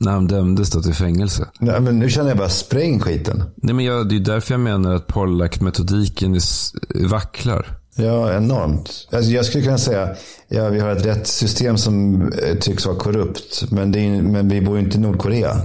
när 0.00 0.12
han 0.12 0.26
dömdes 0.26 0.70
då 0.70 0.82
till 0.82 0.94
fängelse? 0.94 1.48
Nej, 1.60 1.80
men 1.80 1.98
nu 1.98 2.10
känner 2.10 2.28
jag 2.28 2.38
bara 2.38 2.48
spräng 2.48 3.00
skiten. 3.00 3.42
Nej, 3.56 3.74
men 3.74 3.84
jag, 3.84 4.08
det 4.08 4.16
är 4.16 4.20
därför 4.20 4.54
jag 4.54 4.60
menar 4.60 4.94
att 4.94 5.06
Pollack-metodiken 5.06 6.34
s- 6.36 6.72
vacklar. 6.94 7.66
Ja, 7.96 8.32
enormt. 8.36 9.08
Alltså, 9.12 9.30
jag 9.30 9.44
skulle 9.44 9.64
kunna 9.64 9.78
säga, 9.78 10.08
ja, 10.48 10.68
vi 10.68 10.80
har 10.80 10.88
ett 10.90 11.06
rättssystem 11.06 11.78
som 11.78 12.22
eh, 12.22 12.54
tycks 12.60 12.86
vara 12.86 12.96
korrupt, 12.96 13.64
men, 13.70 13.92
det 13.92 13.98
är, 13.98 14.22
men 14.22 14.48
vi 14.48 14.60
bor 14.60 14.78
ju 14.78 14.84
inte 14.84 14.96
i 14.96 15.00
Nordkorea. 15.00 15.56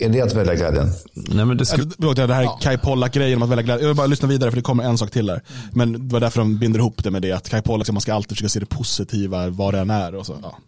Är 0.00 0.08
det 0.08 0.20
att 0.20 0.34
välja 0.34 0.54
glädjen? 0.54 0.88
Nej, 1.14 1.44
men 1.44 1.56
det 1.56 1.66
skulle... 1.66 1.84
Äh, 1.84 1.90
förlåt, 1.96 2.16
Det 2.16 2.34
här 2.34 2.42
är 2.42 2.60
Kai 2.60 2.78
Pollak-grejen 2.78 3.36
om 3.36 3.42
att 3.42 3.48
välja 3.48 3.62
glädje. 3.62 3.82
Jag 3.82 3.88
vill 3.88 3.96
bara 3.96 4.06
lyssna 4.06 4.28
vidare 4.28 4.50
för 4.50 4.56
det 4.56 4.62
kommer 4.62 4.84
en 4.84 4.98
sak 4.98 5.10
till 5.10 5.26
där. 5.26 5.42
Men 5.72 5.92
det 5.92 6.12
var 6.12 6.20
därför 6.20 6.40
de 6.40 6.58
binder 6.58 6.80
ihop 6.80 7.04
det 7.04 7.10
med 7.10 7.22
det. 7.22 7.32
Att 7.32 7.48
Kai 7.48 7.62
Pollak, 7.62 7.90
man 7.90 8.00
ska 8.00 8.14
alltid 8.14 8.30
försöka 8.30 8.48
se 8.48 8.60
det 8.60 8.66
positiva, 8.66 9.48
vad 9.48 9.74
det 9.74 9.80
än 9.80 9.90
är. 9.90 10.14
Och 10.14 10.26
så. 10.26 10.38
Ja. 10.42 10.58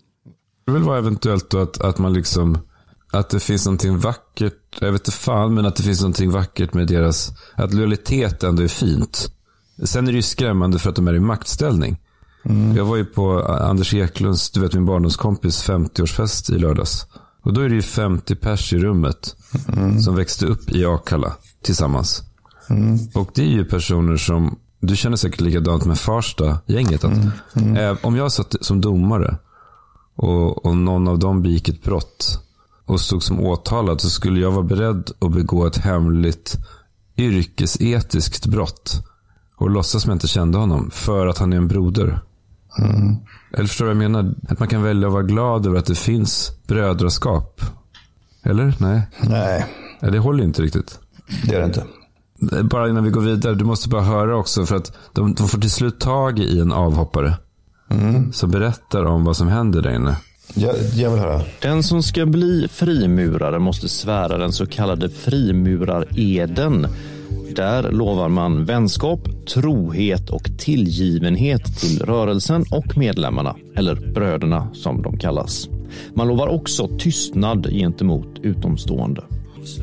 Det 0.67 0.73
vill 0.73 0.83
vara 0.83 0.99
eventuellt 0.99 1.51
då 1.51 1.63
att, 1.63 1.81
att 1.81 1.99
man 1.99 2.13
liksom, 2.13 2.59
att 3.13 3.31
det 3.31 3.41
finns 3.41 3.67
någonting 3.67 3.99
vackert, 3.99 4.79
jag 4.81 4.93
vet 4.93 5.01
inte 5.01 5.19
fan, 5.19 5.55
men 5.55 5.67
att 5.67 5.77
det 5.77 5.83
finns 5.83 6.01
någonting 6.01 6.31
vackert 6.31 6.75
med 6.75 6.87
deras, 6.87 7.33
att 7.55 7.75
lojalitet 7.75 8.43
ändå 8.43 8.63
är 8.63 8.69
fint. 8.69 9.33
Sen 9.85 10.09
är 10.09 10.13
det 10.13 10.17
ju 10.17 10.23
skrämmande 10.23 10.79
för 10.79 10.91
att 10.91 10.97
de 10.97 11.09
är 11.09 11.15
i 11.15 11.21
maktställning. 11.21 12.01
Jag 12.77 12.85
var 12.85 12.97
ju 12.97 13.05
på 13.05 13.43
Anders 13.43 13.95
Eklunds, 13.95 14.51
du 14.51 14.61
vet 14.61 14.75
min 14.75 14.87
barndomskompis 14.87 15.69
50-årsfest 15.69 16.55
i 16.55 16.59
lördags. 16.59 17.07
Och 17.43 17.53
då 17.53 17.61
är 17.61 17.69
det 17.69 17.75
ju 17.75 17.83
50 17.83 18.35
pers 18.35 18.73
i 18.73 18.79
rummet 18.79 19.37
som 20.05 20.17
växte 20.17 20.47
upp 20.47 20.71
i 20.71 20.85
Akalla 20.85 21.33
tillsammans. 21.63 22.23
Och 23.15 23.31
det 23.35 23.43
är 23.43 23.51
ju 23.51 23.65
personer 23.65 24.17
som, 24.17 24.59
du 24.81 24.97
känner 24.97 25.17
säkert 25.17 25.41
likadant 25.41 25.85
med 25.85 25.99
Farsta-gänget. 25.99 27.05
Att, 27.05 27.19
eh, 27.77 27.97
om 28.03 28.17
jag 28.17 28.33
satt 28.33 28.57
som 28.61 28.81
domare 28.81 29.37
och, 30.17 30.67
och 30.67 30.77
någon 30.77 31.09
av 31.09 31.19
dem 31.19 31.43
begick 31.43 31.69
ett 31.69 31.83
brott 31.83 32.39
och 32.87 33.01
stod 33.01 33.23
som 33.23 33.41
åtalad 33.41 34.01
så 34.01 34.11
skulle 34.11 34.41
jag 34.41 34.51
vara 34.51 34.63
beredd 34.63 35.11
att 35.19 35.33
begå 35.33 35.67
ett 35.67 35.77
hemligt 35.77 36.57
yrkesetiskt 37.17 38.47
brott 38.47 39.07
och 39.57 39.71
låtsas 39.71 40.03
som 40.03 40.11
jag 40.11 40.17
inte 40.17 40.29
kände 40.29 40.59
honom 40.59 40.91
för 40.91 41.27
att 41.27 41.39
han 41.39 41.53
är 41.53 41.57
en 41.57 41.69
broder. 41.69 42.21
Eller 43.55 43.67
förstår 43.67 43.85
du 43.85 43.95
vad 43.95 44.05
jag 44.05 44.11
menar? 44.11 44.35
Att 44.49 44.59
man 44.59 44.69
kan 44.69 44.83
välja 44.83 45.07
att 45.07 45.13
vara 45.13 45.23
glad 45.23 45.67
över 45.67 45.79
att 45.79 45.87
det 45.87 45.95
finns 45.99 46.53
brödraskap. 46.67 47.61
Eller? 48.43 48.75
Nej. 48.81 49.03
Nej, 49.21 49.67
Ja, 50.01 50.11
det 50.11 50.19
håller 50.19 50.45
inte 50.45 50.63
riktigt. 50.63 50.99
det 51.49 51.55
är 51.55 51.59
det 51.61 51.65
inte. 51.67 51.85
Bara 52.63 52.89
innan 52.89 53.05
vi 53.05 53.11
går 53.11 53.21
vidare, 53.21 53.55
du 53.55 53.65
måste 53.65 53.89
bara 53.89 54.03
höra 54.03 54.37
också 54.37 54.67
för 54.67 54.77
att 54.77 54.93
de, 55.13 55.35
de 55.35 55.49
får 55.49 55.59
till 55.59 55.71
slut 55.71 56.01
tag 56.01 56.39
i 56.39 56.61
en 56.61 56.73
avhoppare. 56.73 57.35
Som 58.33 58.51
berättar 58.51 59.05
om 59.05 59.25
vad 59.25 59.37
som 59.37 59.49
händer 59.49 59.83
där 59.83 59.95
inne. 59.95 60.17
Jag, 60.55 60.75
jag 60.95 61.11
vill 61.11 61.21
höra. 61.21 61.41
Den 61.63 61.83
som 61.83 62.03
ska 62.03 62.27
bli 62.27 62.69
frimurare 62.71 63.59
måste 63.59 63.89
svära 63.89 64.39
den 64.39 64.53
så 64.53 64.67
kallade 64.67 65.09
frimurareden. 65.11 66.87
Där 67.57 67.93
lovar 67.93 68.29
man 68.29 68.65
vänskap, 68.65 69.47
trohet 69.55 70.31
och 70.31 70.59
tillgivenhet 70.59 71.81
till 71.81 71.99
rörelsen 71.99 72.65
och 72.71 72.99
medlemmarna, 72.99 73.57
eller 73.77 74.13
bröderna 74.15 74.69
som 74.75 75.03
de 75.03 75.19
kallas. 75.19 75.69
Man 76.15 76.29
lovar 76.29 76.49
också 76.49 76.89
tystnad 76.99 77.67
gentemot 77.71 78.39
utomstående. 78.43 79.25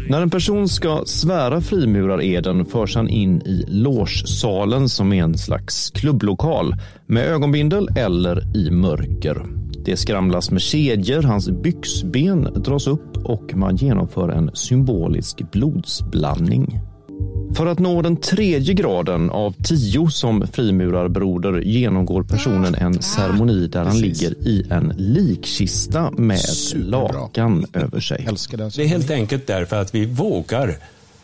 När 0.10 0.22
en 0.22 0.29
person 0.29 0.68
ska 0.70 1.03
svära 1.06 1.62
frimurareden 1.62 2.65
förs 2.65 2.96
han 2.96 3.10
in 3.10 3.41
i 3.41 3.65
logesalen 3.68 4.89
som 4.89 5.13
är 5.13 5.24
en 5.24 5.38
slags 5.38 5.89
klubblokal 5.89 6.75
med 7.06 7.27
ögonbindel 7.27 7.88
eller 7.96 8.58
i 8.58 8.72
mörker. 8.72 9.46
Det 9.86 9.98
skramlas 9.98 10.51
med 10.51 10.62
kedjor, 10.62 11.24
hans 11.24 11.50
byxben 11.50 12.44
dras 12.44 12.88
upp 12.88 13.18
och 13.18 13.56
man 13.56 13.75
genomför 13.75 14.29
en 14.29 14.51
symbolisk 14.53 15.51
blodsblandning. 15.51 16.79
För 17.56 17.65
att 17.65 17.79
nå 17.79 18.01
den 18.01 18.18
tredje 18.18 18.74
graden 18.74 19.29
av 19.29 19.56
tio 19.63 20.10
som 20.10 20.48
frimurarbroder 20.53 21.62
genomgår 21.62 22.24
personen 22.24 22.75
en 22.75 23.01
ceremoni 23.01 23.68
där 23.68 23.84
han 23.84 24.00
ligger 24.00 24.48
i 24.48 24.65
en 24.70 24.94
likkista 24.98 26.12
med 26.12 26.39
Superbra. 26.39 27.12
lakan 27.12 27.65
över 27.74 28.00
sig. 28.00 28.27
Det 28.75 28.84
är 28.84 28.88
helt 28.88 29.12
enkelt 29.12 29.48
därför 29.48 29.82
att 29.82 29.96
vi 29.96 30.06
vågar. 30.06 30.75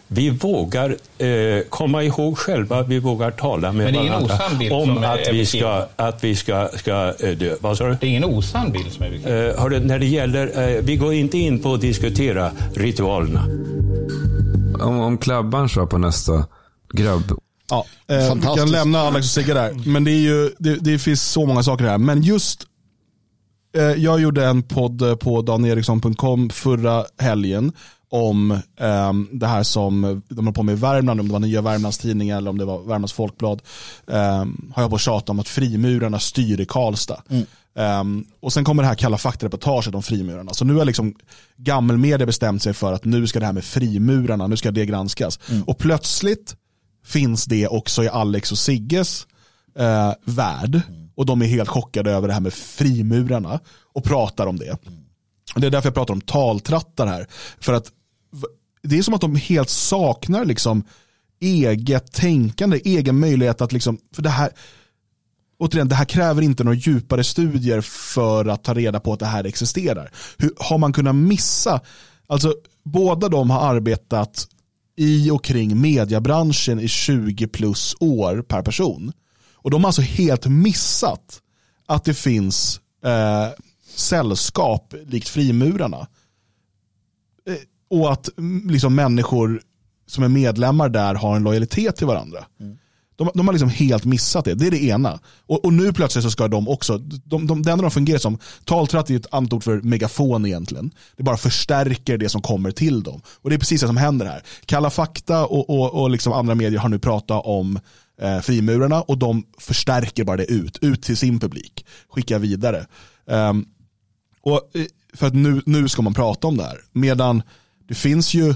Vi 0.07 0.29
vågar 0.29 0.95
eh, 1.17 1.61
komma 1.69 2.03
ihåg 2.03 2.37
själva, 2.37 2.83
vi 2.83 2.99
vågar 2.99 3.31
tala 3.31 3.71
med 3.71 3.85
Men 3.85 3.93
det 3.93 3.99
är 4.09 4.13
en 4.13 4.27
varandra 4.27 4.75
om 4.75 4.97
att 4.97 5.27
är 5.27 5.33
vi 5.33 5.45
ska, 5.45 5.87
att 5.95 6.23
vi 6.23 6.35
ska, 6.35 6.69
ska 6.75 7.13
eh, 7.19 7.37
dö. 7.37 7.55
Vad 7.61 7.77
sa 7.77 7.87
du? 7.87 7.97
Det 8.01 8.05
är 8.05 8.09
ingen 8.09 8.25
osann 8.25 8.71
bild 8.71 8.91
som 8.91 9.05
är. 9.05 9.47
Eh, 9.47 9.59
hörru, 9.61 9.79
när 9.79 9.99
det 9.99 10.05
gäller, 10.05 10.75
eh, 10.75 10.81
vi 10.83 10.95
går 10.95 11.13
inte 11.13 11.37
in 11.37 11.59
på 11.59 11.73
att 11.73 11.81
diskutera 11.81 12.51
ritualerna. 12.75 13.45
Om, 14.81 14.99
om 14.99 15.17
Klabban 15.17 15.69
kör 15.69 15.85
på 15.85 15.97
nästa 15.97 16.45
grabb. 16.93 17.39
Ja, 17.69 17.85
eh, 18.07 18.17
vi 18.17 18.27
Fantastiskt. 18.27 18.65
kan 18.65 18.71
lämna 18.71 18.99
Alex 18.99 19.25
och 19.25 19.31
Sigge 19.31 19.53
där. 19.53 19.89
Men 19.89 20.03
det, 20.03 20.11
är 20.11 20.19
ju, 20.19 20.51
det, 20.59 20.75
det 20.75 20.99
finns 20.99 21.23
så 21.23 21.45
många 21.45 21.63
saker 21.63 21.85
här. 21.85 21.97
Men 21.97 22.21
just, 22.21 22.63
eh, 23.77 23.83
jag 23.83 24.21
gjorde 24.21 24.45
en 24.45 24.63
podd 24.63 25.01
eh, 25.01 25.15
på 25.15 25.41
daneriksson.com 25.41 26.49
förra 26.49 27.05
helgen 27.17 27.71
om 28.09 28.59
ehm, 28.79 29.29
det 29.31 29.47
här 29.47 29.63
som 29.63 30.21
de 30.29 30.47
har 30.47 30.53
på 30.53 30.63
med 30.63 30.73
i 30.73 30.79
Värmland, 30.79 31.19
om 31.19 31.27
det 31.27 31.33
var 31.33 31.39
Nya 31.39 31.61
Värmlandstidningen 31.61 32.37
eller 32.37 32.49
om 32.49 32.57
det 32.57 32.65
var 32.65 32.79
Värmlands 32.79 33.13
Folkblad. 33.13 33.61
Um, 34.05 34.71
har 34.75 34.83
jag 34.83 34.89
på 34.89 34.95
att 34.95 35.01
tjata 35.01 35.31
om 35.31 35.39
att 35.39 35.47
frimurarna 35.47 36.19
styr 36.19 36.61
i 36.61 36.65
Karlstad. 36.65 37.21
Ehm, 37.75 38.25
och 38.39 38.53
sen 38.53 38.63
kommer 38.63 38.83
det 38.83 38.89
här 38.89 38.95
Kalla 38.95 39.17
fakta-reportaget 39.17 39.95
om 39.95 40.03
frimurarna. 40.03 40.53
Så 40.53 40.65
nu 40.65 40.73
har 40.73 40.85
liksom 40.85 41.15
gammelmedia 41.57 42.25
bestämt 42.25 42.63
sig 42.63 42.73
för 42.73 42.93
att 42.93 43.05
nu 43.05 43.27
ska 43.27 43.39
det 43.39 43.45
här 43.45 43.53
med 43.53 43.63
frimurarna, 43.63 44.47
nu 44.47 44.57
ska 44.57 44.71
det 44.71 44.85
granskas. 44.85 45.39
Och 45.65 45.77
plötsligt 45.77 46.55
finns 47.05 47.45
det 47.45 47.67
också 47.67 48.03
i 48.03 48.09
Alex 48.09 48.51
och 48.51 48.57
Sigges 48.57 49.27
eh, 49.79 50.13
värld. 50.25 50.81
Och 51.15 51.25
de 51.25 51.41
är 51.41 51.45
helt 51.45 51.69
chockade 51.69 52.11
över 52.11 52.27
det 52.27 52.33
här 52.33 52.41
med 52.41 52.53
frimurarna 52.53 53.59
och 53.93 54.03
pratar 54.03 54.47
om 54.47 54.59
det. 54.59 54.77
Det 55.55 55.67
är 55.67 55.71
därför 55.71 55.87
jag 55.87 55.95
pratar 55.95 56.13
om 56.13 56.21
taltrattar 56.21 57.07
här. 57.07 57.27
För 57.59 57.73
att 57.73 57.91
det 58.83 58.97
är 58.97 59.01
som 59.01 59.13
att 59.13 59.21
de 59.21 59.35
helt 59.35 59.69
saknar 59.69 60.45
liksom 60.45 60.83
eget 61.39 62.11
tänkande, 62.11 62.81
egen 62.83 63.19
möjlighet 63.19 63.61
att 63.61 63.71
liksom, 63.71 63.97
för 64.15 64.21
det 64.21 64.29
här, 64.29 64.51
återigen, 65.57 65.87
det 65.87 65.95
här 65.95 66.05
kräver 66.05 66.41
inte 66.41 66.63
några 66.63 66.77
djupare 66.77 67.23
studier 67.23 67.81
för 67.81 68.45
att 68.45 68.63
ta 68.63 68.73
reda 68.73 68.99
på 68.99 69.13
att 69.13 69.19
det 69.19 69.25
här 69.25 69.43
existerar. 69.43 70.11
Hur 70.37 70.53
har 70.57 70.77
man 70.77 70.93
kunnat 70.93 71.15
missa, 71.15 71.81
alltså 72.27 72.55
båda 72.83 73.29
de 73.29 73.49
har 73.49 73.75
arbetat 73.75 74.47
i 74.95 75.31
och 75.31 75.43
kring 75.43 75.81
mediebranschen 75.81 76.79
i 76.79 76.87
20 76.87 77.47
plus 77.47 77.95
år 77.99 78.41
per 78.41 78.61
person. 78.61 79.11
Och 79.53 79.71
de 79.71 79.83
har 79.83 79.89
alltså 79.89 80.01
helt 80.01 80.45
missat 80.45 81.41
att 81.85 82.03
det 82.03 82.13
finns 82.13 82.79
eh, 83.05 83.47
sällskap 83.95 84.93
likt 85.05 85.29
frimurarna. 85.29 86.07
Eh, 87.47 87.55
och 87.89 88.11
att 88.11 88.37
mm, 88.37 88.69
liksom, 88.69 88.95
människor 88.95 89.61
som 90.07 90.23
är 90.23 90.27
medlemmar 90.27 90.89
där 90.89 91.15
har 91.15 91.35
en 91.35 91.43
lojalitet 91.43 91.95
till 91.95 92.07
varandra. 92.07 92.45
Mm. 92.59 92.77
De, 93.17 93.29
de 93.33 93.47
har 93.47 93.53
liksom 93.53 93.69
helt 93.69 94.05
missat 94.05 94.45
det. 94.45 94.53
Det 94.53 94.67
är 94.67 94.71
det 94.71 94.83
ena. 94.83 95.19
Och, 95.47 95.65
och 95.65 95.73
nu 95.73 95.93
plötsligt 95.93 96.23
så 96.23 96.31
ska 96.31 96.47
de 96.47 96.67
också, 96.67 96.97
de, 96.97 97.47
de, 97.47 97.61
det 97.61 97.71
enda 97.71 97.81
de 97.81 97.91
fungerar 97.91 98.19
som, 98.19 98.37
taltratt 98.63 99.09
är 99.09 99.15
ett 99.15 99.33
annat 99.33 99.53
ord 99.53 99.63
för 99.63 99.81
megafon 99.81 100.45
egentligen. 100.45 100.91
Det 101.17 101.23
bara 101.23 101.37
förstärker 101.37 102.17
det 102.17 102.29
som 102.29 102.41
kommer 102.41 102.71
till 102.71 103.03
dem. 103.03 103.21
Och 103.41 103.49
det 103.49 103.55
är 103.55 103.59
precis 103.59 103.81
det 103.81 103.87
som 103.87 103.97
händer 103.97 104.25
här. 104.25 104.43
Kalla 104.65 104.89
fakta 104.89 105.45
och, 105.45 105.69
och, 105.69 106.01
och 106.01 106.09
liksom 106.09 106.33
andra 106.33 106.55
medier 106.55 106.79
har 106.79 106.89
nu 106.89 106.99
pratat 106.99 107.45
om 107.45 107.79
eh, 108.21 108.39
frimurarna 108.39 109.01
och 109.01 109.17
de 109.17 109.43
förstärker 109.57 110.23
bara 110.23 110.37
det 110.37 110.51
ut, 110.51 110.77
ut 110.81 111.03
till 111.03 111.17
sin 111.17 111.39
publik. 111.39 111.85
Skickar 112.09 112.39
vidare. 112.39 112.85
Um, 113.25 113.65
och 114.41 114.69
eh, 114.73 114.85
För 115.13 115.27
att 115.27 115.33
nu, 115.33 115.61
nu 115.65 115.87
ska 115.87 116.01
man 116.01 116.13
prata 116.13 116.47
om 116.47 116.57
det 116.57 116.63
här. 116.63 116.77
Medan 116.91 117.43
det 117.87 117.95
finns 117.95 118.33
ju 118.33 118.53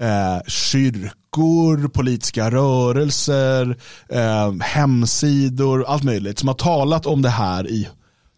eh, 0.00 0.42
kyrkor, 0.46 1.88
politiska 1.88 2.50
rörelser, 2.50 3.76
eh, 4.08 4.52
hemsidor, 4.60 5.84
allt 5.88 6.02
möjligt 6.02 6.38
som 6.38 6.48
har 6.48 6.54
talat 6.54 7.06
om 7.06 7.22
det 7.22 7.28
här 7.30 7.70
i 7.70 7.88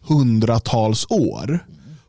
hundratals 0.07 1.05
år. 1.09 1.65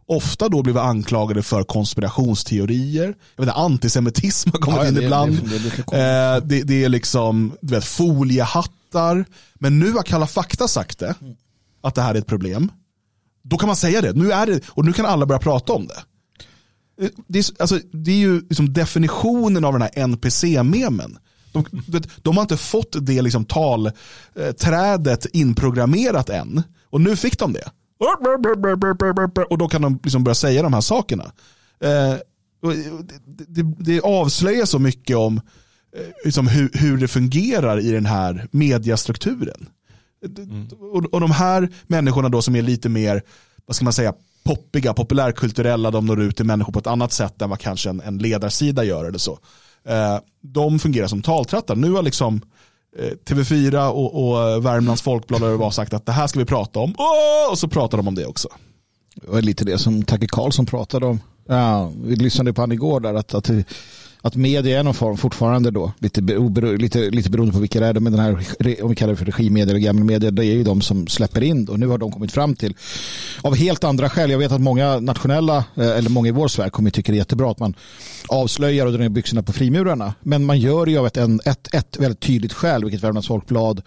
Ofta 0.06 0.49
då 0.49 0.62
blivit 0.62 0.82
anklagade 0.82 1.42
för 1.42 1.64
konspirationsteorier. 1.64 3.04
Jag 3.37 3.44
vet 3.44 3.49
inte, 3.49 3.52
antisemitism 3.52 4.50
har 4.52 4.59
kommit 4.59 4.80
Ja, 4.82 4.88
in 4.88 4.94
det- 4.94 5.02
ibland. 5.04 5.32
det- 5.49 5.59
det. 5.90 6.37
Eh, 6.37 6.42
det, 6.49 6.62
det 6.62 6.85
är 6.85 6.88
liksom 6.88 7.52
du 7.61 7.75
vet, 7.75 7.85
foliehattar. 7.85 9.25
Men 9.54 9.78
nu 9.78 9.92
har 9.92 10.02
Kalla 10.02 10.26
fakta 10.26 10.68
sagt 10.68 10.99
det, 10.99 11.14
att 11.82 11.94
det 11.94 12.02
här 12.02 12.14
är 12.14 12.18
ett 12.18 12.26
problem. 12.26 12.73
Då 13.44 13.56
kan 13.59 13.66
man 13.66 13.76
säga 13.76 14.00
det. 14.00 14.12
Nu 14.12 14.32
är 14.32 14.47
det 14.47 14.61
och 14.68 14.85
nu 14.85 14.92
kan 14.92 15.06
alla 15.06 15.26
börja 15.26 15.38
prata 15.38 15.73
om 15.73 15.87
det. 15.87 16.02
Eh, 17.00 17.08
Det 17.26 17.38
är, 17.38 17.44
alltså, 17.58 17.78
det 17.92 18.11
är 18.11 18.16
ju 18.16 18.40
liksom 18.40 18.72
definitionen 18.72 19.64
av 19.64 19.72
den 19.72 19.82
här 19.82 19.90
NPC-memen. 19.94 21.18
De, 21.52 21.64
de 22.22 22.37
har 22.37 22.42
inte 22.42 22.56
fått 22.56 22.96
det 23.00 23.22
liksom 23.22 23.44
talträdet 23.44 25.26
inprogrammerat 25.32 26.30
än. 26.30 26.62
Och 26.90 27.00
nu 27.00 27.16
fick 27.16 27.38
de 27.38 27.52
det. 27.52 27.70
Och 29.50 29.58
då 29.58 29.68
kan 29.68 29.82
de 29.82 29.99
liksom 30.02 30.25
börja 30.25 30.34
säga 30.34 30.62
de 30.62 30.72
här 30.72 30.80
sakerna. 30.80 31.25
Eh, 31.80 32.14
det, 33.26 33.44
det, 33.49 33.75
det 33.78 34.00
avslöjar 34.00 34.64
så 34.64 34.78
mycket 34.78 35.16
om 35.16 35.37
eh, 35.96 36.02
liksom 36.25 36.46
hur, 36.46 36.70
hur 36.72 36.96
det 36.99 37.08
fungerar 37.08 37.80
i 37.80 37.90
den 37.90 38.06
här 38.06 38.49
mediastrukturen. 38.50 39.68
Och, 40.92 41.14
och 41.14 41.20
de 41.20 41.30
här 41.30 41.68
människorna 41.87 42.28
då 42.28 42.42
som 42.42 42.56
är 42.56 42.62
lite 42.62 42.88
mer, 42.88 43.22
vad 43.66 43.76
ska 43.76 43.84
man 43.84 43.92
säga, 43.92 44.14
poppiga, 44.44 44.94
populärkulturella, 44.94 45.90
de 45.90 46.06
når 46.06 46.20
ut 46.20 46.37
till 46.37 46.46
människor 46.46 46.72
på 46.72 46.78
ett 46.78 46.87
annat 46.87 47.12
sätt 47.12 47.42
än 47.42 47.50
vad 47.50 47.58
kanske 47.58 47.90
en, 47.90 48.00
en 48.00 48.18
ledarsida 48.18 48.84
gör 48.84 49.04
eller 49.04 49.18
så. 49.18 49.38
Eh, 49.84 50.18
de 50.40 50.78
fungerar 50.78 51.06
som 51.06 51.22
taltrattar. 51.22 51.76
Nu 51.76 51.92
har 51.92 52.02
liksom 52.02 52.40
eh, 52.99 53.12
TV4 53.26 53.88
och, 53.88 54.28
och 54.28 54.66
Värmlands 54.66 55.02
Folkblad 55.02 55.42
har 55.42 55.70
sagt 55.70 55.94
att 55.94 56.06
det 56.06 56.12
här 56.12 56.26
ska 56.26 56.38
vi 56.38 56.44
prata 56.44 56.80
om. 56.80 56.94
oh! 56.99 57.50
Och 57.50 57.58
så 57.58 57.68
pratar 57.68 57.99
de 57.99 58.08
om 58.08 58.14
det 58.14 58.26
också. 58.26 58.49
Det 59.14 59.30
var 59.30 59.42
lite 59.42 59.64
det 59.64 59.78
som 59.78 60.02
Tacke 60.02 60.26
Karlsson 60.26 60.66
pratade 60.66 61.06
om. 61.06 61.20
Ja, 61.49 61.92
vi 62.04 62.16
lyssnade 62.16 62.52
på 62.52 62.62
han 62.62 62.72
igår 62.72 63.00
där 63.00 63.14
att, 63.14 63.34
att, 63.34 63.50
att 64.24 64.36
media 64.36 64.78
är 64.78 64.82
någon 64.82 64.94
form 64.94 65.16
fortfarande 65.16 65.70
då, 65.70 65.92
lite, 65.98 66.36
obero, 66.36 66.76
lite, 66.76 67.10
lite 67.10 67.30
beroende 67.30 67.52
på 67.52 67.60
vilka 67.60 67.80
det 67.80 67.86
är, 67.86 67.94
men 67.94 68.12
den 68.12 68.20
här, 68.20 68.30
om 68.82 68.88
vi 68.88 68.96
kallar 68.96 69.12
det 69.12 69.16
för 69.16 69.24
regimedia 69.24 69.70
eller 69.70 69.80
gamla 69.80 70.04
media, 70.04 70.30
det 70.30 70.44
är 70.44 70.54
ju 70.54 70.64
de 70.64 70.80
som 70.80 71.06
släpper 71.06 71.42
in 71.42 71.68
och 71.68 71.80
nu 71.80 71.86
har 71.86 71.98
de 71.98 72.12
kommit 72.12 72.32
fram 72.32 72.56
till 72.56 72.74
av 73.42 73.54
helt 73.54 73.84
andra 73.84 74.10
skäl. 74.10 74.30
Jag 74.30 74.38
vet 74.38 74.52
att 74.52 74.60
många 74.60 75.00
nationella, 75.00 75.56
eh, 75.56 75.90
eller 75.90 76.10
många 76.10 76.28
i 76.28 76.32
vår 76.32 76.48
sfär 76.48 76.68
kommer 76.68 76.90
tycka 76.90 77.12
det 77.12 77.16
är 77.16 77.18
jättebra 77.18 77.50
att 77.50 77.58
man 77.58 77.74
avslöjar 78.28 78.86
och 78.86 78.92
drar 78.92 79.00
ner 79.00 79.08
byxorna 79.08 79.42
på 79.42 79.52
frimurarna. 79.52 80.14
Men 80.20 80.44
man 80.44 80.60
gör 80.60 80.86
det 80.86 80.92
ju 80.92 80.98
av 80.98 81.06
ett, 81.06 81.16
ett, 81.46 81.74
ett 81.74 81.96
väldigt 81.98 82.20
tydligt 82.20 82.52
skäl, 82.52 82.84
vilket 82.84 83.02
Värmlands 83.02 83.28
Folkblad 83.28 83.82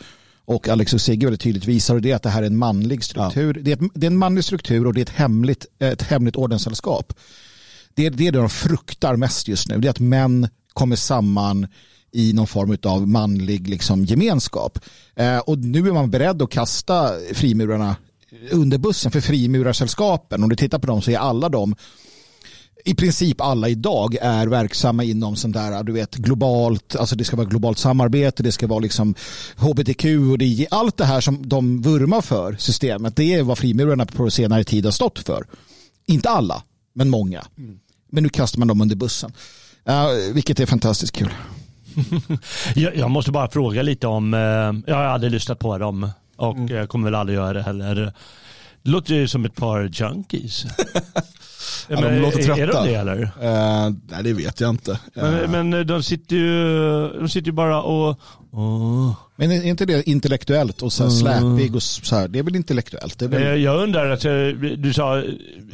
och 0.46 0.70
Alex 0.70 0.94
och 0.94 1.02
Sigge 1.02 1.26
väldigt 1.26 1.42
tydligt 1.42 1.66
visar 1.66 1.96
och 1.96 2.02
det 2.02 2.12
är 2.12 2.16
att 2.16 2.24
det 2.24 2.30
här 2.30 2.42
är 2.42 2.48
en 2.48 2.58
manlig 2.58 3.04
struktur. 3.04 3.54
Det, 3.54 3.72
är 3.72 3.76
ett, 3.76 3.92
det 3.94 4.08
är 4.08 4.12
en 4.12 4.18
manlig 4.18 4.44
struktur 4.44 4.88
och 4.88 4.94
det 4.94 5.00
är 5.00 5.06
ett 5.06 5.10
hemligt, 5.10 5.66
ett 5.80 6.02
hemligt 6.02 6.36
ordenssällskap. 6.36 7.14
Det 7.96 8.06
är 8.06 8.10
det 8.10 8.32
de 8.32 8.50
fruktar 8.50 9.16
mest 9.16 9.48
just 9.48 9.70
nu. 9.70 9.78
Det 9.78 9.88
är 9.88 9.90
att 9.90 10.00
män 10.00 10.48
kommer 10.74 10.96
samman 10.96 11.68
i 12.12 12.34
någon 12.34 12.48
form 12.48 12.78
av 12.84 13.08
manlig 13.08 13.70
liksom, 13.70 14.06
gemenskap. 14.06 14.80
Eh, 15.16 15.38
och 15.38 15.58
nu 15.58 15.88
är 15.88 15.94
man 15.94 16.12
beredd 16.12 16.42
att 16.42 16.50
kasta 16.50 17.12
frimurarna 17.34 17.96
under 18.52 18.78
bussen 18.78 19.12
för 19.12 19.22
frimurarsällskapen. 19.22 20.44
Om 20.44 20.50
du 20.50 20.56
tittar 20.56 20.80
på 20.80 20.88
dem 20.88 21.02
så 21.02 21.12
är 21.12 21.18
alla 21.18 21.50
de 21.50 21.76
i 22.86 22.96
princip 22.96 23.42
alla 23.42 23.70
idag 23.70 24.16
är 24.22 24.48
verksamma 24.48 25.04
inom 25.04 25.36
sånt 25.36 25.54
där, 25.54 25.84
du 25.84 25.92
vet, 25.92 26.16
globalt, 26.16 26.96
alltså 26.96 27.16
det 27.16 27.24
ska 27.24 27.36
vara 27.38 27.48
globalt 27.48 27.78
samarbete, 27.78 28.44
det 28.44 28.52
ska 28.52 28.68
vara 28.68 28.80
liksom 28.80 29.16
hbtq 29.58 30.06
och 30.32 30.38
det 30.38 30.68
allt 30.72 30.98
det 30.98 31.06
här 31.06 31.22
som 31.22 31.50
de 31.50 31.82
vurmar 31.82 32.22
för 32.22 32.56
systemet, 32.60 33.16
det 33.16 33.34
är 33.34 33.44
vad 33.44 33.58
frimurarna 33.58 34.06
på 34.06 34.32
senare 34.32 34.64
tid 34.64 34.86
har 34.86 34.92
stått 34.92 35.20
för. 35.20 35.48
Inte 36.06 36.30
alla, 36.30 36.64
men 36.94 37.10
många. 37.10 37.46
Mm. 37.58 37.80
Men 38.16 38.24
nu 38.24 38.30
kastar 38.30 38.60
man 38.60 38.68
dem 38.68 38.82
under 38.82 38.96
bussen. 38.96 39.32
Uh, 39.90 40.34
vilket 40.34 40.60
är 40.60 40.66
fantastiskt 40.66 41.16
kul. 41.16 41.30
jag, 42.76 42.96
jag 42.96 43.12
måste 43.12 43.32
bara 43.32 43.50
fråga 43.50 43.82
lite 43.82 44.08
om, 44.08 44.34
eh, 44.34 44.92
jag 44.92 44.96
har 44.96 45.04
aldrig 45.04 45.32
lyssnat 45.32 45.60
på 45.60 45.78
dem 45.78 46.10
och 46.36 46.58
mm. 46.58 46.88
kommer 46.88 47.06
väl 47.06 47.16
aldrig 47.16 47.36
göra 47.36 47.54
det 47.54 47.62
heller. 47.62 47.96
Det 48.84 48.90
låter 48.90 49.14
ju 49.14 49.28
som 49.28 49.46
ett 49.46 49.56
par 49.56 49.90
junkies. 49.94 50.66
Ja, 51.88 52.02
de 52.02 52.20
låter 52.20 52.44
trötta. 52.44 52.62
Är 52.62 52.68
de 52.68 52.88
det 52.88 52.96
eller? 52.96 53.22
Uh, 53.22 53.96
nej 54.10 54.24
det 54.24 54.34
vet 54.34 54.60
jag 54.60 54.70
inte. 54.70 55.00
Men, 55.14 55.52
men 55.52 55.88
de 55.88 56.04
sitter 56.04 56.36
ju 56.36 57.10
de 57.20 57.30
sitter 57.30 57.46
ju 57.46 57.52
bara 57.52 57.82
och... 57.82 58.20
Oh. 58.52 59.14
Men 59.36 59.52
är 59.52 59.64
inte 59.64 59.86
det 59.86 60.10
intellektuellt 60.10 60.82
och 60.82 60.94
så 60.94 61.04
här 61.04 61.10
släpig 61.10 61.76
och 61.76 61.84
så 61.84 62.16
här, 62.16 62.28
det 62.28 62.40
är 62.40 62.44
väl 62.44 62.56
intellektuellt? 62.56 63.20
Det 63.20 63.28
väl... 63.28 63.62
Jag 63.62 63.84
undrar, 63.84 64.12
alltså, 64.12 64.52
du 64.78 64.94
sa, 64.94 65.24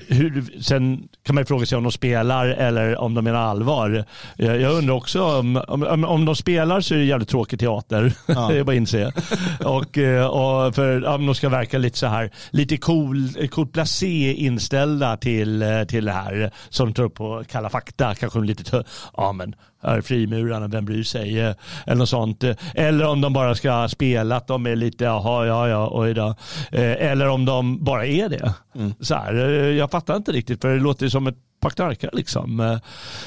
hur, 0.08 0.62
sen 0.62 1.08
kan 1.24 1.36
man 1.36 1.41
ju 1.41 1.45
fråga 1.45 1.65
sig 1.65 1.78
om 1.78 1.84
de 1.84 1.91
spelar 1.91 2.47
eller 2.47 2.97
om 2.97 3.13
de 3.13 3.24
menar 3.24 3.39
allvar. 3.39 4.06
Jag 4.36 4.74
undrar 4.74 4.93
också 4.93 5.24
om, 5.24 5.63
om, 5.67 6.04
om 6.06 6.26
de 6.26 6.36
spelar 6.36 6.82
så 6.82 6.93
är 6.93 6.97
det 6.97 7.06
jävligt 7.06 7.30
tråkig 7.30 7.60
teater, 7.60 8.13
ja. 8.26 8.47
det 8.52 8.60
är 8.60 8.63
bara 8.63 8.71
att 8.71 8.78
inse. 8.78 9.12
och, 9.60 9.97
och 10.30 10.76
för 10.76 11.06
om 11.06 11.26
de 11.26 11.36
ska 11.36 11.50
verka 11.50 11.78
lite 11.78 11.97
så 11.97 12.08
här, 12.08 12.32
lite 12.52 12.78
cool, 12.78 13.47
cool 13.52 13.67
placé 13.67 14.34
inställda 14.34 15.17
till, 15.17 15.63
till 15.88 16.06
det 16.06 16.12
här 16.12 16.52
som 16.69 16.88
de 16.88 16.93
tar 16.93 17.04
upp 17.04 17.15
på 17.15 17.43
Kalla 17.52 17.69
fakta, 17.69 18.15
kanske 18.15 18.39
lite, 18.39 18.84
ja 19.17 19.32
men 19.32 19.56
frimurarna, 20.04 20.67
vem 20.67 20.86
bryr 20.86 21.04
sig? 21.04 21.39
Eller 21.39 21.96
något 21.96 22.10
sånt. 22.10 22.44
Eller 22.76 23.06
om 23.08 23.22
de 23.22 23.34
bara 23.34 23.56
ska 23.56 23.88
spela 23.89 24.36
att 24.36 24.48
de 24.48 24.65
är 24.67 24.76
lite, 24.76 25.04
jaha, 25.04 25.46
ja, 25.46 25.67
ja, 25.67 25.89
oj 25.94 26.13
då. 26.13 26.36
Eller 26.72 27.28
om 27.28 27.46
de 27.46 27.84
bara 27.84 28.06
är 28.06 28.30
det. 28.30 28.54
Mm. 28.76 28.94
Så 29.00 29.15
här, 29.15 29.34
jag 29.72 29.91
fattar 29.91 30.15
inte 30.15 30.32
riktigt, 30.32 30.62
för 30.62 30.74
det 30.74 30.80
låter 30.80 31.10
som 31.10 31.28
ett 31.28 31.38
paktarka 31.60 32.10
liksom. 32.13 32.80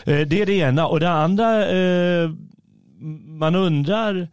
Det 0.05 0.41
är 0.41 0.47
det 0.47 0.53
ena. 0.53 0.87
Och 0.87 1.01
det 1.01 1.11
andra, 1.11 1.47
man 3.27 3.55
undrar, 3.55 4.29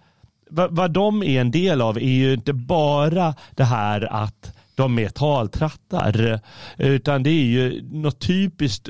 vad 0.49 0.91
de 0.91 1.23
är 1.23 1.41
en 1.41 1.51
del 1.51 1.81
av 1.81 1.97
är 1.97 2.01
ju 2.01 2.33
inte 2.33 2.53
bara 2.53 3.35
det 3.51 3.63
här 3.63 4.13
att 4.13 4.53
de 4.75 4.99
är 4.99 5.09
taltrattar, 5.09 6.39
utan 6.77 7.23
det 7.23 7.29
är 7.29 7.45
ju 7.45 7.83
något 7.91 8.19
typiskt 8.19 8.89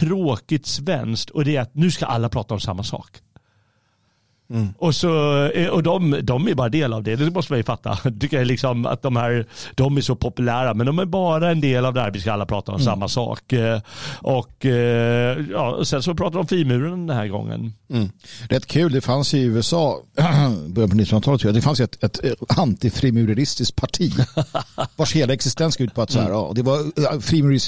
tråkigt 0.00 0.66
svenskt 0.66 1.30
och 1.30 1.44
det 1.44 1.56
är 1.56 1.60
att 1.60 1.74
nu 1.74 1.90
ska 1.90 2.06
alla 2.06 2.28
prata 2.28 2.54
om 2.54 2.60
samma 2.60 2.82
sak. 2.82 3.16
Mm. 4.50 4.68
Och, 4.78 4.94
så, 4.94 5.10
och 5.70 5.82
de, 5.82 6.18
de 6.22 6.48
är 6.48 6.54
bara 6.54 6.68
del 6.68 6.92
av 6.92 7.02
det, 7.02 7.16
det 7.16 7.30
måste 7.30 7.52
man 7.52 7.58
ju 7.58 7.64
fatta. 7.64 7.96
Tycker 8.20 8.38
jag 8.38 8.46
liksom 8.46 8.86
att 8.86 9.02
de 9.02 9.16
här, 9.16 9.46
de 9.74 9.96
är 9.96 10.00
så 10.00 10.16
populära, 10.16 10.74
men 10.74 10.86
de 10.86 10.98
är 10.98 11.04
bara 11.04 11.50
en 11.50 11.60
del 11.60 11.84
av 11.84 11.94
det 11.94 12.00
här, 12.00 12.10
vi 12.10 12.20
ska 12.20 12.32
alla 12.32 12.46
prata 12.46 12.72
om 12.72 12.80
mm. 12.80 12.84
samma 12.84 13.08
sak. 13.08 13.52
Och 14.18 14.64
ja, 15.50 15.84
sen 15.84 16.02
så 16.02 16.14
pratar 16.14 16.32
de 16.32 16.38
om 16.38 16.46
frimuren 16.46 17.06
den 17.06 17.16
här 17.16 17.28
gången. 17.28 17.72
Mm. 17.90 18.10
Rätt 18.48 18.66
kul, 18.66 18.92
det 18.92 19.00
fanns 19.00 19.34
i 19.34 19.42
USA, 19.42 20.02
början 20.66 20.90
på 20.90 20.96
1900-talet 20.96 21.22
tror 21.22 21.44
jag, 21.44 21.54
det 21.54 21.62
fanns 21.62 21.80
ett, 21.80 22.04
ett 22.04 22.58
antifrimureristiskt 22.58 23.76
parti 23.76 24.12
vars 24.96 25.12
hela 25.12 25.32
existens 25.32 25.80
gick 25.80 25.88
ut 25.88 25.94
på 25.94 26.02
att 26.02 26.10
så 26.10 26.20
här, 26.20 26.30
ja, 26.30 26.52
det 26.54 26.62
var 26.62 26.78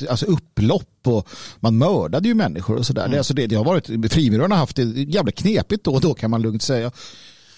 alltså 0.08 0.26
upplopp 0.26 0.86
och 1.06 1.28
man 1.60 1.78
mördade 1.78 2.28
ju 2.28 2.34
människor 2.34 2.76
och 2.76 2.86
sådär. 2.86 3.02
Mm. 3.02 3.12
Det, 3.12 3.18
alltså 3.18 3.34
det, 3.34 3.46
det 3.46 3.56
har 3.56 3.64
varit, 3.64 4.12
frimurarna 4.12 4.54
har 4.54 4.60
haft 4.60 4.76
det 4.76 4.82
jävligt 4.82 5.36
knepigt 5.36 5.84
då 5.84 5.94
och 5.94 6.00
då 6.00 6.14
kan 6.14 6.30
man 6.30 6.42
lugnt 6.42 6.62
säga. 6.62 6.69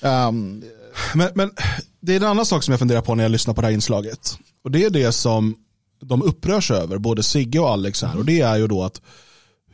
Um, 0.01 0.65
men, 1.15 1.31
men 1.35 1.51
det 2.01 2.13
är 2.13 2.17
en 2.17 2.27
annan 2.27 2.47
sak 2.47 2.63
som 2.63 2.73
jag 2.73 2.79
funderar 2.79 3.01
på 3.01 3.15
när 3.15 3.25
jag 3.25 3.33
lyssnar 3.33 3.55
på 3.55 3.61
det 3.61 3.67
här 3.67 3.75
inslaget. 3.75 4.39
Och 4.63 4.71
det 4.71 4.85
är 4.85 4.91
det 4.91 5.13
som 5.13 5.57
de 6.01 6.23
upprörs 6.23 6.71
över, 6.71 6.99
både 6.99 7.23
Sigge 7.23 7.59
och 7.59 7.71
Alex 7.71 8.03
här. 8.03 8.17
Och 8.17 8.25
det 8.25 8.41
är 8.41 8.57
ju 8.57 8.67
då 8.67 8.85
att 8.85 9.01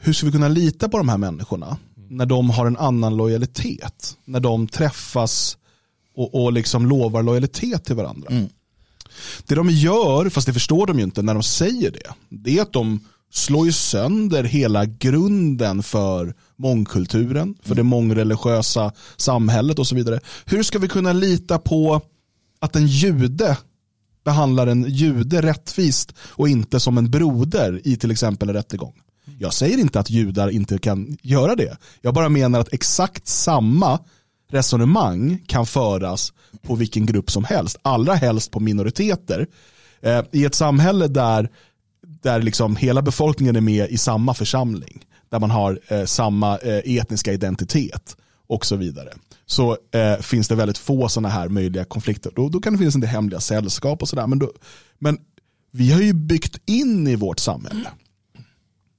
hur 0.01 0.12
ska 0.12 0.27
vi 0.27 0.33
kunna 0.33 0.48
lita 0.48 0.88
på 0.88 0.98
de 0.98 1.09
här 1.09 1.18
människorna 1.18 1.77
när 2.09 2.27
de 2.27 2.51
har 2.51 2.66
en 2.66 2.77
annan 2.77 3.16
lojalitet? 3.16 4.16
När 4.24 4.40
de 4.40 4.68
träffas 4.68 5.57
och, 6.14 6.44
och 6.44 6.53
liksom 6.53 6.87
lovar 6.87 7.22
lojalitet 7.22 7.85
till 7.85 7.96
varandra. 7.96 8.29
Mm. 8.31 8.48
Det 9.46 9.55
de 9.55 9.70
gör, 9.70 10.29
fast 10.29 10.46
det 10.46 10.53
förstår 10.53 10.87
de 10.87 10.98
ju 10.98 11.05
inte 11.05 11.22
när 11.22 11.35
de 11.35 11.42
säger 11.42 11.90
det, 11.90 12.14
det 12.29 12.59
är 12.59 12.62
att 12.62 12.72
de 12.72 13.01
slår 13.31 13.66
ju 13.66 13.72
sönder 13.72 14.44
hela 14.44 14.85
grunden 14.85 15.83
för 15.83 16.35
mångkulturen, 16.59 17.55
för 17.62 17.75
det 17.75 17.83
mångreligiösa 17.83 18.92
samhället 19.16 19.79
och 19.79 19.87
så 19.87 19.94
vidare. 19.94 20.21
Hur 20.47 20.62
ska 20.62 20.79
vi 20.79 20.88
kunna 20.88 21.12
lita 21.12 21.59
på 21.59 22.01
att 22.61 22.77
en 22.77 22.87
jude 22.87 23.57
behandlar 24.25 24.66
en 24.66 24.85
jude 24.90 25.42
rättvist 25.42 26.14
och 26.21 26.49
inte 26.49 26.81
som 26.81 26.99
en 26.99 27.11
broder 27.11 27.81
i 27.85 27.97
till 27.97 28.11
exempel 28.11 28.49
en 28.49 28.55
rättegång? 28.55 28.94
Jag 29.38 29.55
säger 29.55 29.79
inte 29.79 30.01
att 30.01 30.11
judar 30.11 30.49
inte 30.49 30.79
kan 30.79 31.16
göra 31.23 31.55
det. 31.55 31.77
Jag 32.01 32.14
bara 32.14 32.29
menar 32.29 32.61
att 32.61 32.73
exakt 32.73 33.29
samma 33.29 33.99
resonemang 34.51 35.38
kan 35.47 35.66
föras 35.66 36.33
på 36.62 36.75
vilken 36.75 37.07
grupp 37.07 37.31
som 37.31 37.44
helst. 37.44 37.77
Allra 37.83 38.14
helst 38.14 38.51
på 38.51 38.61
minoriteter. 38.61 39.47
Eh, 40.01 40.25
I 40.33 40.44
ett 40.44 40.55
samhälle 40.55 41.09
där, 41.09 41.51
där 42.23 42.42
liksom 42.42 42.77
hela 42.77 43.03
befolkningen 43.03 43.57
är 43.57 43.61
med 43.61 43.90
i 43.90 43.99
samma 43.99 44.35
församling. 44.35 45.05
Där 45.29 45.38
man 45.41 45.51
har 45.51 45.81
eh, 45.88 46.05
samma 46.05 46.59
eh, 46.59 46.97
etniska 46.97 47.33
identitet 47.33 48.17
och 48.47 48.67
så 48.67 48.77
vidare. 48.77 49.12
Så 49.47 49.77
eh, 49.91 50.17
finns 50.21 50.49
det 50.49 50.55
väldigt 50.55 50.79
få 50.79 51.09
sådana 51.09 51.29
här 51.29 51.49
möjliga 51.49 51.85
konflikter. 51.85 52.33
Då, 52.37 52.49
då 52.49 52.61
kan 52.61 52.73
det 52.73 52.79
finnas 52.79 52.95
en 52.95 53.01
del 53.01 53.11
hemliga 53.11 53.41
sällskap 53.41 54.03
och 54.03 54.09
sådär. 54.09 54.27
Men, 54.27 54.41
men 54.99 55.19
vi 55.71 55.93
har 55.93 56.01
ju 56.01 56.12
byggt 56.12 56.61
in 56.67 57.07
i 57.07 57.17
vårt 57.17 57.38
samhälle 57.38 57.91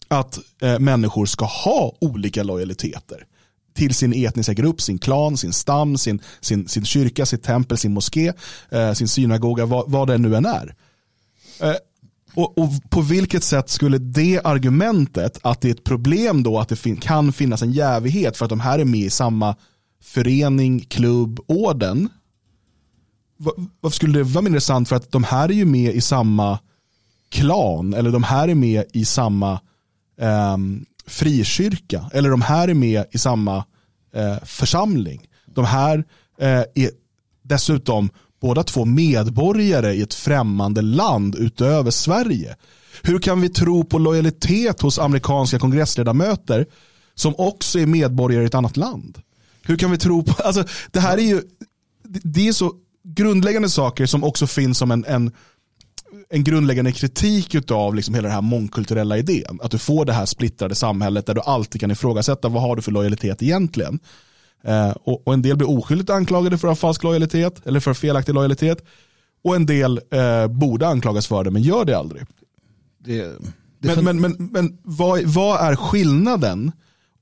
att 0.07 0.39
eh, 0.61 0.79
människor 0.79 1.25
ska 1.25 1.45
ha 1.45 1.95
olika 1.99 2.43
lojaliteter 2.43 3.25
till 3.73 3.95
sin 3.95 4.13
etniska 4.13 4.53
grupp, 4.53 4.81
sin 4.81 4.99
klan, 4.99 5.37
sin 5.37 5.53
stam, 5.53 5.97
sin, 5.97 6.21
sin, 6.41 6.67
sin 6.67 6.85
kyrka, 6.85 7.25
sitt 7.25 7.43
tempel, 7.43 7.77
sin 7.77 7.93
moské, 7.93 8.33
eh, 8.69 8.93
sin 8.93 9.07
synagoga, 9.07 9.65
vad, 9.65 9.91
vad 9.91 10.07
det 10.07 10.17
nu 10.17 10.35
än 10.35 10.45
är. 10.45 10.75
Eh, 11.59 11.75
och, 12.33 12.57
och, 12.57 12.69
på 12.89 13.01
vilket 13.01 13.43
sätt 13.43 13.69
skulle 13.69 13.97
det 13.97 14.41
argumentet 14.43 15.39
att 15.43 15.61
det 15.61 15.67
är 15.67 15.73
ett 15.73 15.83
problem 15.83 16.43
då 16.43 16.59
att 16.59 16.69
det 16.69 16.75
fin 16.75 16.97
kan 16.97 17.33
finnas 17.33 17.61
en 17.61 17.71
jävighet 17.71 18.37
för 18.37 18.45
att 18.45 18.49
de 18.49 18.59
här 18.59 18.79
är 18.79 18.85
med 18.85 18.99
i 18.99 19.09
samma 19.09 19.55
förening, 20.03 20.79
klubb, 20.79 21.39
orden. 21.47 22.09
Varför 23.81 23.95
skulle 23.95 24.19
det 24.19 24.23
vara 24.23 24.41
mindre 24.41 24.61
sant 24.61 24.89
för 24.89 24.95
att 24.95 25.11
de 25.11 25.23
här 25.23 25.49
är 25.49 25.53
ju 25.53 25.65
med 25.65 25.95
i 25.95 26.01
samma 26.01 26.59
klan 27.29 27.93
eller 27.93 28.11
de 28.11 28.23
här 28.23 28.47
är 28.47 28.55
med 28.55 28.85
i 28.93 29.05
samma 29.05 29.59
um, 30.53 30.85
frikyrka 31.05 32.09
eller 32.13 32.29
de 32.29 32.41
här 32.41 32.67
är 32.67 32.73
med 32.73 33.05
i 33.11 33.17
samma 33.17 33.65
eh, 34.13 34.37
församling. 34.43 35.27
De 35.45 35.65
här 35.65 36.03
eh, 36.37 36.63
är 36.75 36.91
dessutom 37.41 38.09
båda 38.41 38.63
två 38.63 38.85
medborgare 38.85 39.93
i 39.93 40.01
ett 40.01 40.13
främmande 40.13 40.81
land 40.81 41.35
utöver 41.35 41.91
Sverige. 41.91 42.55
Hur 43.01 43.19
kan 43.19 43.41
vi 43.41 43.49
tro 43.49 43.83
på 43.83 43.97
lojalitet 43.97 44.81
hos 44.81 44.99
amerikanska 44.99 45.59
kongressledamöter 45.59 46.65
som 47.15 47.35
också 47.37 47.79
är 47.79 47.85
medborgare 47.85 48.43
i 48.43 48.45
ett 48.45 48.55
annat 48.55 48.77
land? 48.77 49.17
Hur 49.63 49.77
kan 49.77 49.91
vi 49.91 49.97
tro 49.97 50.23
på, 50.23 50.43
alltså 50.43 50.63
det 50.91 50.99
här 50.99 51.17
är 51.17 51.21
ju, 51.21 51.41
det 52.03 52.47
är 52.47 52.53
så 52.53 52.73
grundläggande 53.03 53.69
saker 53.69 54.05
som 54.05 54.23
också 54.23 54.47
finns 54.47 54.77
som 54.77 54.91
en, 54.91 55.05
en 55.05 55.31
en 56.29 56.43
grundläggande 56.43 56.91
kritik 56.91 57.71
av 57.71 57.95
liksom 57.95 58.15
hela 58.15 58.27
den 58.27 58.35
här 58.35 58.41
mångkulturella 58.41 59.17
idén. 59.17 59.59
Att 59.61 59.71
du 59.71 59.77
får 59.77 60.05
det 60.05 60.13
här 60.13 60.25
splittrade 60.25 60.75
samhället 60.75 61.25
där 61.25 61.33
du 61.33 61.41
alltid 61.41 61.81
kan 61.81 61.91
ifrågasätta 61.91 62.49
vad 62.49 62.61
har 62.61 62.75
du 62.75 62.81
för 62.81 62.91
lojalitet 62.91 63.43
egentligen. 63.43 63.99
Eh, 64.63 64.89
och, 64.89 65.27
och, 65.27 65.33
en 65.33 65.41
del 65.41 65.57
blir 65.57 65.69
oskyldigt 65.69 66.09
anklagade 66.09 66.57
för 66.57 66.67
att 66.67 66.71
ha 66.71 66.75
falsk 66.75 67.03
lojalitet 67.03 67.67
eller 67.67 67.79
för 67.79 67.93
felaktig 67.93 68.33
lojalitet. 68.33 68.85
Och 69.43 69.55
en 69.55 69.65
del 69.65 69.99
eh, 70.11 70.47
borde 70.47 70.87
anklagas 70.87 71.27
för 71.27 71.43
det 71.43 71.51
men 71.51 71.61
gör 71.61 71.85
det 71.85 71.97
aldrig. 71.97 72.23
Det, 72.97 73.27
det 73.79 74.01
men 74.01 74.05
men, 74.05 74.21
men, 74.21 74.49
men 74.51 74.77
vad, 74.83 75.23
vad 75.23 75.61
är 75.61 75.75
skillnaden 75.75 76.71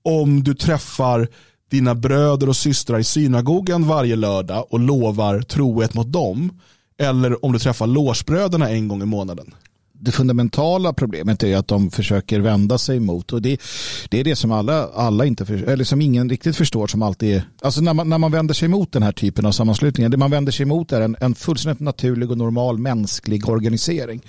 om 0.03 0.43
du 0.43 0.53
träffar 0.53 1.27
dina 1.71 1.95
bröder 1.95 2.49
och 2.49 2.55
systrar 2.55 2.99
i 2.99 3.03
synagogan 3.03 3.87
varje 3.87 4.15
lördag 4.15 4.65
och 4.69 4.79
lovar 4.79 5.41
trohet 5.41 5.93
mot 5.93 6.11
dem 6.11 6.59
eller 6.97 7.45
om 7.45 7.53
du 7.53 7.59
träffar 7.59 7.87
låsbröderna 7.87 8.69
en 8.69 8.87
gång 8.87 9.01
i 9.01 9.05
månaden. 9.05 9.55
Det 9.99 10.11
fundamentala 10.11 10.93
problemet 10.93 11.43
är 11.43 11.57
att 11.57 11.67
de 11.67 11.91
försöker 11.91 12.39
vända 12.39 12.77
sig 12.77 12.99
mot 12.99 13.33
och 13.33 13.41
det, 13.41 13.61
det 14.09 14.19
är 14.19 14.23
det 14.23 14.35
som 14.35 14.51
alla, 14.51 14.87
alla 14.87 15.25
inte 15.25 15.45
för, 15.45 15.53
eller 15.53 15.83
som 15.83 16.01
ingen 16.01 16.29
riktigt 16.29 16.55
förstår 16.55 16.87
som 16.87 17.01
alltid 17.01 17.35
är, 17.35 17.41
alltså 17.61 17.81
när 17.81 17.93
man, 17.93 18.09
när 18.09 18.17
man 18.17 18.31
vänder 18.31 18.53
sig 18.53 18.67
mot 18.67 18.91
den 18.91 19.03
här 19.03 19.11
typen 19.11 19.45
av 19.45 19.51
sammanslutningar, 19.51 20.09
det 20.09 20.17
man 20.17 20.31
vänder 20.31 20.51
sig 20.51 20.65
mot 20.65 20.91
är 20.91 21.01
en, 21.01 21.15
en 21.19 21.35
fullständigt 21.35 21.79
naturlig 21.79 22.31
och 22.31 22.37
normal 22.37 22.77
mänsklig 22.77 23.49
organisering. 23.49 24.21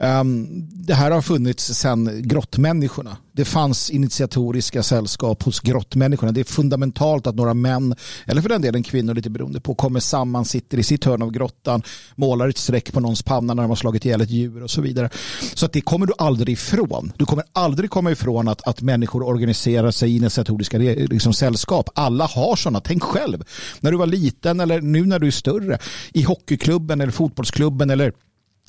Ehm, 0.00 0.68
det 0.72 0.94
här 0.94 1.10
har 1.10 1.22
funnits 1.22 1.74
sedan 1.74 2.22
grottmänniskorna. 2.22 3.16
Det 3.32 3.44
fanns 3.44 3.90
initiatoriska 3.90 4.82
sällskap 4.82 5.42
hos 5.42 5.60
grottmänniskorna. 5.60 6.32
Det 6.32 6.40
är 6.40 6.44
fundamentalt 6.44 7.26
att 7.26 7.34
några 7.34 7.54
män, 7.54 7.94
eller 8.26 8.42
för 8.42 8.48
den 8.48 8.62
delen 8.62 8.82
kvinnor 8.82 9.14
lite 9.14 9.30
beroende 9.30 9.60
på, 9.60 9.74
kommer 9.74 10.00
samman, 10.00 10.44
sitter 10.44 10.78
i 10.78 10.82
sitt 10.82 11.04
hörn 11.04 11.22
av 11.22 11.30
grottan, 11.30 11.82
målar 12.14 12.48
ett 12.48 12.58
streck 12.58 12.92
på 12.92 13.00
någons 13.00 13.22
panna 13.22 13.54
när 13.54 13.62
de 13.62 13.68
har 13.68 13.76
slagit 13.76 14.04
ihjäl 14.04 14.20
ett 14.20 14.30
djur 14.30 14.62
och 14.62 14.70
så 14.70 14.80
vidare. 14.80 15.10
Så 15.54 15.66
att 15.66 15.72
det 15.72 15.80
kommer 15.80 16.06
du 16.06 16.12
aldrig 16.18 16.52
ifrån. 16.52 17.12
Du 17.16 17.24
kommer 17.24 17.44
aldrig 17.52 17.90
komma 17.90 18.10
ifrån 18.10 18.48
att, 18.48 18.68
att 18.68 18.82
människor 18.82 19.22
organiserar 19.22 19.90
sig 19.90 20.12
i 20.12 20.16
initiatoriska 20.16 20.78
liksom, 20.78 21.32
sällskap. 21.32 21.90
Alla 21.94 22.26
har 22.26 22.56
sådana. 22.56 22.80
Tänk 22.80 23.02
själv, 23.02 23.44
när 23.80 23.90
du 23.90 23.98
var 23.98 24.06
liten 24.06 24.60
eller 24.60 24.80
nu 24.80 25.06
när 25.06 25.18
du 25.18 25.26
är 25.26 25.30
större, 25.30 25.78
i 26.12 26.22
hockeyklubben 26.22 27.00
eller 27.00 27.12
fotbollsklubben 27.12 27.90
eller 27.90 28.12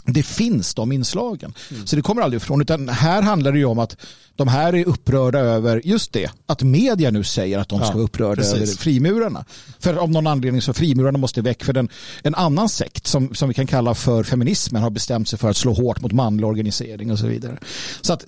det 0.05 0.23
finns 0.23 0.73
de 0.73 0.91
inslagen. 0.91 1.53
Mm. 1.71 1.87
Så 1.87 1.95
det 1.95 2.01
kommer 2.01 2.21
aldrig 2.21 2.41
ifrån. 2.41 2.61
Utan 2.61 2.89
här 2.89 3.21
handlar 3.21 3.51
det 3.51 3.57
ju 3.57 3.65
om 3.65 3.79
att 3.79 3.97
de 4.35 4.47
här 4.47 4.75
är 4.75 4.87
upprörda 4.87 5.39
över 5.39 5.81
just 5.83 6.13
det. 6.13 6.31
Att 6.45 6.61
media 6.63 7.11
nu 7.11 7.23
säger 7.23 7.59
att 7.59 7.69
de 7.69 7.79
ska 7.79 7.93
vara 7.93 8.03
upprörda 8.03 8.35
precis. 8.35 8.53
över 8.53 8.65
frimurarna. 8.65 9.45
För 9.79 9.95
av 9.95 10.11
någon 10.11 10.27
anledning 10.27 10.61
så 10.61 10.73
frimurarna 10.73 11.17
måste 11.17 11.41
väck. 11.41 11.63
För 11.63 11.73
den, 11.73 11.89
en 12.23 12.35
annan 12.35 12.69
sekt 12.69 13.07
som, 13.07 13.35
som 13.35 13.47
vi 13.47 13.53
kan 13.53 13.67
kalla 13.67 13.95
för 13.95 14.23
feminismen 14.23 14.83
har 14.83 14.89
bestämt 14.89 15.29
sig 15.29 15.39
för 15.39 15.49
att 15.49 15.57
slå 15.57 15.73
hårt 15.73 16.01
mot 16.01 16.11
manlig 16.11 16.47
organisering 16.47 17.11
och 17.11 17.19
så 17.19 17.27
vidare. 17.27 17.57
Så 18.01 18.13
att 18.13 18.25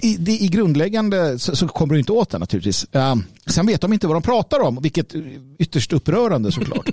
i, 0.00 0.16
det, 0.16 0.32
i 0.32 0.48
grundläggande 0.48 1.38
så, 1.38 1.56
så, 1.56 1.68
kommer 1.68 1.94
du 1.94 2.00
inte 2.00 2.12
åt 2.12 2.30
det 2.30 2.38
naturligtvis. 2.38 2.86
Uh, 2.96 3.14
sen 3.46 3.66
vet 3.66 3.80
de 3.80 3.92
inte 3.92 4.06
vad 4.06 4.16
de 4.16 4.22
pratar 4.22 4.60
om, 4.60 4.78
vilket 4.82 5.14
ytterst 5.58 5.92
upprörande 5.92 6.52
såklart. 6.52 6.88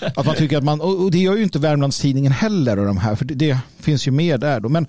att 0.16 0.26
man 0.26 0.34
tycker 0.34 0.58
att 0.58 0.64
man, 0.64 0.80
och 0.80 1.10
det 1.10 1.18
gör 1.18 1.36
ju 1.36 1.42
inte 1.42 1.58
Värmlandstidningen 1.58 2.32
heller 2.32 2.78
och 2.78 2.86
de 2.86 2.96
här, 2.96 3.14
för 3.14 3.24
det, 3.24 3.49
det 3.54 3.82
finns 3.82 4.06
ju 4.06 4.10
mer 4.10 4.38
där 4.38 4.60
då. 4.60 4.68
Men 4.68 4.86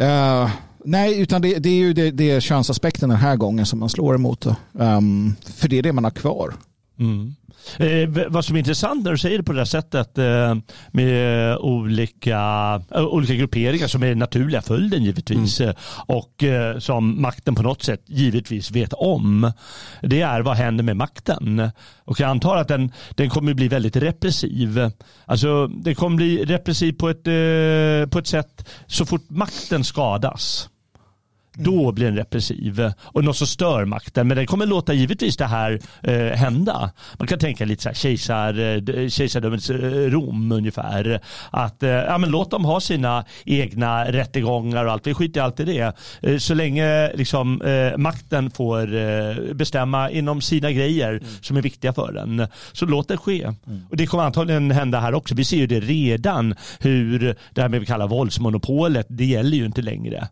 uh, 0.00 0.50
Nej, 0.84 1.20
utan 1.20 1.42
det, 1.42 1.58
det 1.58 1.68
är 1.68 1.74
ju 1.74 1.92
det, 1.92 2.10
det 2.10 2.30
är 2.30 2.40
könsaspekten 2.40 3.08
den 3.08 3.18
här 3.18 3.36
gången 3.36 3.66
som 3.66 3.78
man 3.78 3.88
slår 3.88 4.14
emot. 4.14 4.46
Um, 4.72 5.34
för 5.56 5.68
det 5.68 5.78
är 5.78 5.82
det 5.82 5.92
man 5.92 6.04
har 6.04 6.10
kvar. 6.10 6.54
Mm. 7.00 7.34
Eh, 7.76 8.28
vad 8.28 8.44
som 8.44 8.56
är 8.56 8.58
intressant 8.58 9.04
när 9.04 9.10
du 9.10 9.18
säger 9.18 9.38
det 9.38 9.44
på 9.44 9.52
det 9.52 9.58
här 9.58 9.64
sättet 9.64 10.18
eh, 10.18 10.54
med 10.90 11.56
olika, 11.56 12.38
eh, 12.94 13.04
olika 13.04 13.34
grupperingar 13.34 13.86
som 13.86 14.02
är 14.02 14.14
naturliga 14.14 14.62
följden 14.62 15.04
givetvis 15.04 15.60
mm. 15.60 15.74
och 16.06 16.42
eh, 16.42 16.78
som 16.78 17.22
makten 17.22 17.54
på 17.54 17.62
något 17.62 17.82
sätt 17.82 18.02
givetvis 18.06 18.70
vet 18.70 18.92
om. 18.92 19.52
Det 20.02 20.20
är 20.20 20.40
vad 20.40 20.56
händer 20.56 20.84
med 20.84 20.96
makten? 20.96 21.70
Och 22.04 22.20
jag 22.20 22.30
antar 22.30 22.56
att 22.56 22.68
den, 22.68 22.92
den 23.10 23.30
kommer 23.30 23.54
bli 23.54 23.68
väldigt 23.68 23.96
repressiv. 23.96 24.90
Alltså 25.24 25.66
den 25.66 25.94
kommer 25.94 26.16
bli 26.16 26.44
repressiv 26.44 26.92
på 26.92 27.08
ett, 27.08 27.26
eh, 27.26 28.10
på 28.10 28.18
ett 28.18 28.26
sätt 28.26 28.68
så 28.86 29.06
fort 29.06 29.30
makten 29.30 29.84
skadas. 29.84 30.68
Då 31.64 31.92
blir 31.92 32.06
den 32.06 32.16
repressiv 32.16 32.92
och 33.02 33.24
något 33.24 33.36
som 33.36 33.46
stör 33.46 33.84
makten. 33.84 34.28
Men 34.28 34.36
den 34.36 34.46
kommer 34.46 34.66
låta 34.66 34.92
givetvis 34.92 35.36
det 35.36 35.46
här 35.46 35.80
eh, 36.02 36.14
hända. 36.14 36.90
Man 37.18 37.28
kan 37.28 37.38
tänka 37.38 37.64
lite 37.64 37.82
så 37.82 37.88
här 37.88 37.94
kejsar, 37.94 38.78
eh, 38.98 39.08
kejsardömets 39.08 39.70
eh, 39.70 39.76
Rom 40.10 40.52
ungefär. 40.52 41.20
Att 41.50 41.82
eh, 41.82 41.90
ja, 41.90 42.18
men 42.18 42.30
låt 42.30 42.50
dem 42.50 42.64
ha 42.64 42.80
sina 42.80 43.24
egna 43.44 44.12
rättegångar 44.12 44.84
och 44.84 44.92
allt. 44.92 45.06
Vi 45.06 45.14
skiter 45.14 45.40
i 45.40 45.42
allt 45.42 45.60
i 45.60 45.64
det. 45.64 45.96
Eh, 46.22 46.38
så 46.38 46.54
länge 46.54 47.16
liksom, 47.16 47.62
eh, 47.62 47.98
makten 47.98 48.50
får 48.50 48.94
eh, 48.94 49.34
bestämma 49.54 50.10
inom 50.10 50.40
sina 50.40 50.72
grejer 50.72 51.10
mm. 51.10 51.24
som 51.40 51.56
är 51.56 51.62
viktiga 51.62 51.92
för 51.92 52.12
den. 52.12 52.46
Så 52.72 52.86
låt 52.86 53.08
det 53.08 53.16
ske. 53.16 53.42
Mm. 53.42 53.82
Och 53.90 53.96
det 53.96 54.06
kommer 54.06 54.24
antagligen 54.24 54.70
hända 54.70 55.00
här 55.00 55.14
också. 55.14 55.34
Vi 55.34 55.44
ser 55.44 55.56
ju 55.56 55.66
det 55.66 55.80
redan 55.80 56.54
hur 56.80 57.36
det 57.54 57.62
här 57.62 57.68
med 57.68 57.80
vi 57.80 57.86
kallar 57.86 58.08
våldsmonopolet, 58.08 59.06
det 59.08 59.24
gäller 59.24 59.56
ju 59.56 59.66
inte 59.66 59.82
längre. 59.82 60.28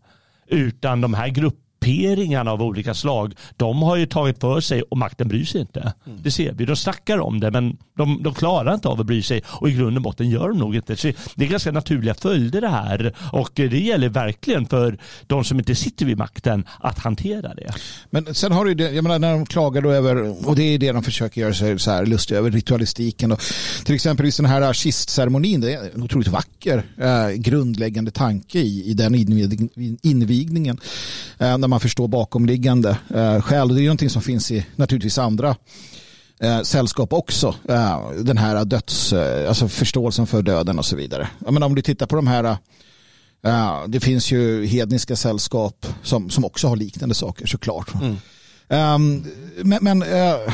Utan 0.50 1.00
de 1.00 1.14
här 1.14 1.28
grupperna 1.28 1.67
grupperingarna 1.80 2.50
av 2.50 2.62
olika 2.62 2.94
slag, 2.94 3.34
de 3.56 3.82
har 3.82 3.96
ju 3.96 4.06
tagit 4.06 4.40
för 4.40 4.60
sig 4.60 4.82
och 4.82 4.98
makten 4.98 5.28
bryr 5.28 5.44
sig 5.44 5.60
inte. 5.60 5.92
Mm. 6.06 6.18
Det 6.22 6.30
ser 6.30 6.52
vi. 6.52 6.64
De 6.64 6.76
snackar 6.76 7.18
om 7.18 7.40
det 7.40 7.50
men 7.50 7.76
de, 7.96 8.22
de 8.22 8.34
klarar 8.34 8.74
inte 8.74 8.88
av 8.88 9.00
att 9.00 9.06
bry 9.06 9.22
sig 9.22 9.42
och 9.46 9.68
i 9.68 9.72
grund 9.72 9.96
och 9.96 10.02
botten 10.02 10.30
gör 10.30 10.48
de 10.48 10.58
nog 10.58 10.76
inte. 10.76 10.96
Så 10.96 11.12
det 11.34 11.44
är 11.44 11.48
ganska 11.48 11.72
naturliga 11.72 12.14
följder 12.14 12.60
det 12.60 12.68
här 12.68 13.14
och 13.32 13.50
det 13.54 13.78
gäller 13.78 14.08
verkligen 14.08 14.66
för 14.66 14.98
de 15.26 15.44
som 15.44 15.58
inte 15.58 15.74
sitter 15.74 16.06
vid 16.06 16.18
makten 16.18 16.64
att 16.80 16.98
hantera 16.98 17.54
det. 17.54 17.72
Men 18.10 18.34
sen 18.34 18.52
har 18.52 18.64
du 18.64 18.74
det, 18.74 18.90
jag 18.90 19.02
menar 19.02 19.18
när 19.18 19.32
de 19.32 19.46
klagar 19.46 19.82
då 19.82 19.90
över, 19.90 20.48
och 20.48 20.56
det 20.56 20.62
är 20.62 20.78
det 20.78 20.92
de 20.92 21.02
försöker 21.02 21.40
göra 21.40 21.54
sig 21.54 21.78
så 21.78 21.90
här 21.90 22.06
lustiga 22.06 22.38
över, 22.38 22.50
ritualistiken. 22.50 23.32
Och 23.32 23.40
till 23.84 23.94
exempel 23.94 24.26
i 24.26 24.30
den 24.30 24.46
här 24.46 24.72
kistceremonin, 24.72 25.60
det 25.60 25.74
är 25.74 25.94
en 25.94 26.02
otroligt 26.02 26.28
vacker 26.28 26.82
eh, 26.96 27.30
grundläggande 27.30 28.10
tanke 28.10 28.58
i, 28.58 28.90
i 28.90 28.94
den 28.94 29.14
invig, 29.14 29.68
invigningen. 30.02 30.80
Eh, 31.38 31.58
när 31.68 31.70
man 31.70 31.80
förstår 31.80 32.08
bakomliggande 32.08 32.98
eh, 33.14 33.40
skäl. 33.40 33.68
Och 33.68 33.74
det 33.74 33.80
är 33.80 33.82
ju 33.82 33.88
någonting 33.88 34.10
som 34.10 34.22
finns 34.22 34.50
i 34.50 34.66
naturligtvis 34.76 35.18
andra 35.18 35.56
eh, 36.40 36.62
sällskap 36.62 37.12
också. 37.12 37.54
Eh, 37.68 38.10
den 38.10 38.38
här 38.38 38.64
döds, 38.64 39.12
eh, 39.12 39.48
alltså 39.48 39.68
förståelsen 39.68 40.26
för 40.26 40.42
döden 40.42 40.78
och 40.78 40.86
så 40.86 40.96
vidare. 40.96 41.28
Jag 41.44 41.54
menar, 41.54 41.66
om 41.66 41.74
du 41.74 41.82
tittar 41.82 42.06
på 42.06 42.16
de 42.16 42.26
här 42.26 42.44
eh, 43.44 43.86
det 43.86 44.00
finns 44.00 44.32
ju 44.32 44.66
hedniska 44.66 45.16
sällskap 45.16 45.86
som, 46.02 46.30
som 46.30 46.44
också 46.44 46.68
har 46.68 46.76
liknande 46.76 47.14
saker 47.14 47.46
såklart. 47.46 47.94
Mm. 47.94 48.16
Um, 48.94 49.26
men 49.62 49.78
men 49.84 50.02
uh, 50.02 50.52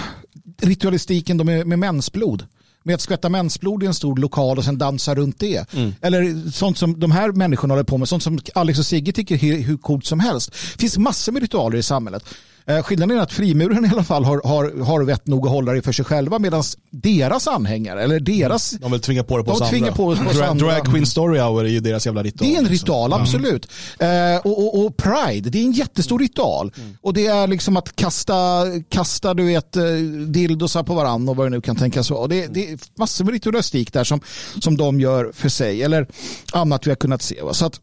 ritualistiken 0.63 1.37
med, 1.37 1.67
med 1.67 1.79
mensblod. 1.79 2.47
Med 2.87 2.95
att 2.95 3.01
skvätta 3.01 3.29
mensblod 3.29 3.83
i 3.83 3.87
en 3.87 3.95
stor 3.95 4.17
lokal 4.17 4.59
och 4.59 4.65
sen 4.65 4.79
dansa 4.79 5.15
runt 5.15 5.39
det. 5.39 5.73
Mm. 5.75 5.95
Eller 6.01 6.51
sånt 6.51 6.79
som 6.79 7.01
de 7.01 7.11
här 7.11 7.33
människorna 7.33 7.75
håller 7.75 7.85
på 7.85 7.99
med. 7.99 8.09
Sånt 8.09 8.23
som 8.23 8.39
Alex 8.55 8.79
och 8.79 8.87
Sigge 8.87 9.13
tycker 9.13 9.45
är 9.45 9.59
hur 9.59 9.77
coolt 9.77 10.07
som 10.07 10.21
helst. 10.21 10.51
Det 10.51 10.81
finns 10.81 10.99
massor 10.99 11.33
med 11.33 11.43
ritualer 11.43 11.79
i 11.79 11.83
samhället. 11.83 12.25
Eh, 12.67 12.83
skillnaden 12.83 13.19
är 13.19 13.23
att 13.23 13.33
frimurarna 13.33 13.87
i 13.87 13.91
alla 13.91 14.05
fall 14.05 14.25
har, 14.25 14.41
har, 14.45 14.85
har 14.85 15.03
vett 15.05 15.27
nog 15.27 15.47
att 15.47 15.53
hålla 15.53 15.73
det 15.73 15.83
för 15.83 15.93
sig 15.93 16.05
själva 16.05 16.39
medan 16.39 16.63
deras 16.91 17.49
anhängare 17.49 18.03
eller 18.03 18.21
deras... 18.21 18.71
De 18.71 18.93
vill 18.93 19.01
tvinga 19.01 19.25
på 19.25 19.39
det 19.39 19.45
på 19.45 19.51
De 19.51 19.63
oss 19.63 19.71
tvingar 19.71 19.87
andra. 19.87 19.97
på 19.97 20.07
oss- 20.07 20.19
på 20.19 20.25
oss 20.31 20.37
Dra- 20.37 20.45
andra. 20.47 20.67
Drag 20.67 20.85
Queen 20.87 21.07
Story 21.07 21.39
Hour 21.41 21.65
är 21.65 21.69
ju 21.69 21.81
deras 21.81 22.07
jävla 22.07 22.23
ritual. 22.23 22.49
Det 22.51 22.55
är 22.55 22.59
en 22.59 22.65
liksom. 22.65 22.73
ritual, 22.87 23.13
absolut. 23.13 23.69
Eh, 23.99 24.37
och, 24.45 24.59
och, 24.79 24.85
och 24.87 24.97
Pride, 24.97 25.51
det 25.51 25.59
är 25.59 25.65
en 25.65 25.73
jättestor 25.73 26.19
ritual. 26.19 26.73
Och 27.03 27.15
det 27.15 27.27
är 27.27 27.47
liksom 27.47 27.77
att 27.77 27.97
kasta, 27.97 28.63
kasta 28.89 29.35
du 29.35 29.45
vet, 29.45 29.77
eh, 29.77 29.83
dildosar 30.29 30.83
på 30.83 30.95
varandra 30.95 31.31
och 31.31 31.37
vad 31.37 31.47
det 31.47 31.51
nu 31.51 31.61
kan 31.61 31.77
tänkas 31.77 32.11
vara. 32.11 32.27
Det, 32.27 32.47
det 32.47 32.71
är 32.73 32.79
massor 32.99 33.25
med 33.25 33.33
ritualistik 33.35 33.93
där 33.93 34.05
som, 34.05 34.21
som 34.61 34.77
de 34.77 35.01
gör 35.01 35.33
för 35.35 35.49
sig. 35.49 35.83
Eller 35.83 36.07
annat 36.53 36.87
vi 36.87 36.91
har 36.91 36.97
kunnat 36.97 37.23
se. 37.23 37.41
Så 37.53 37.67
att, 37.67 37.81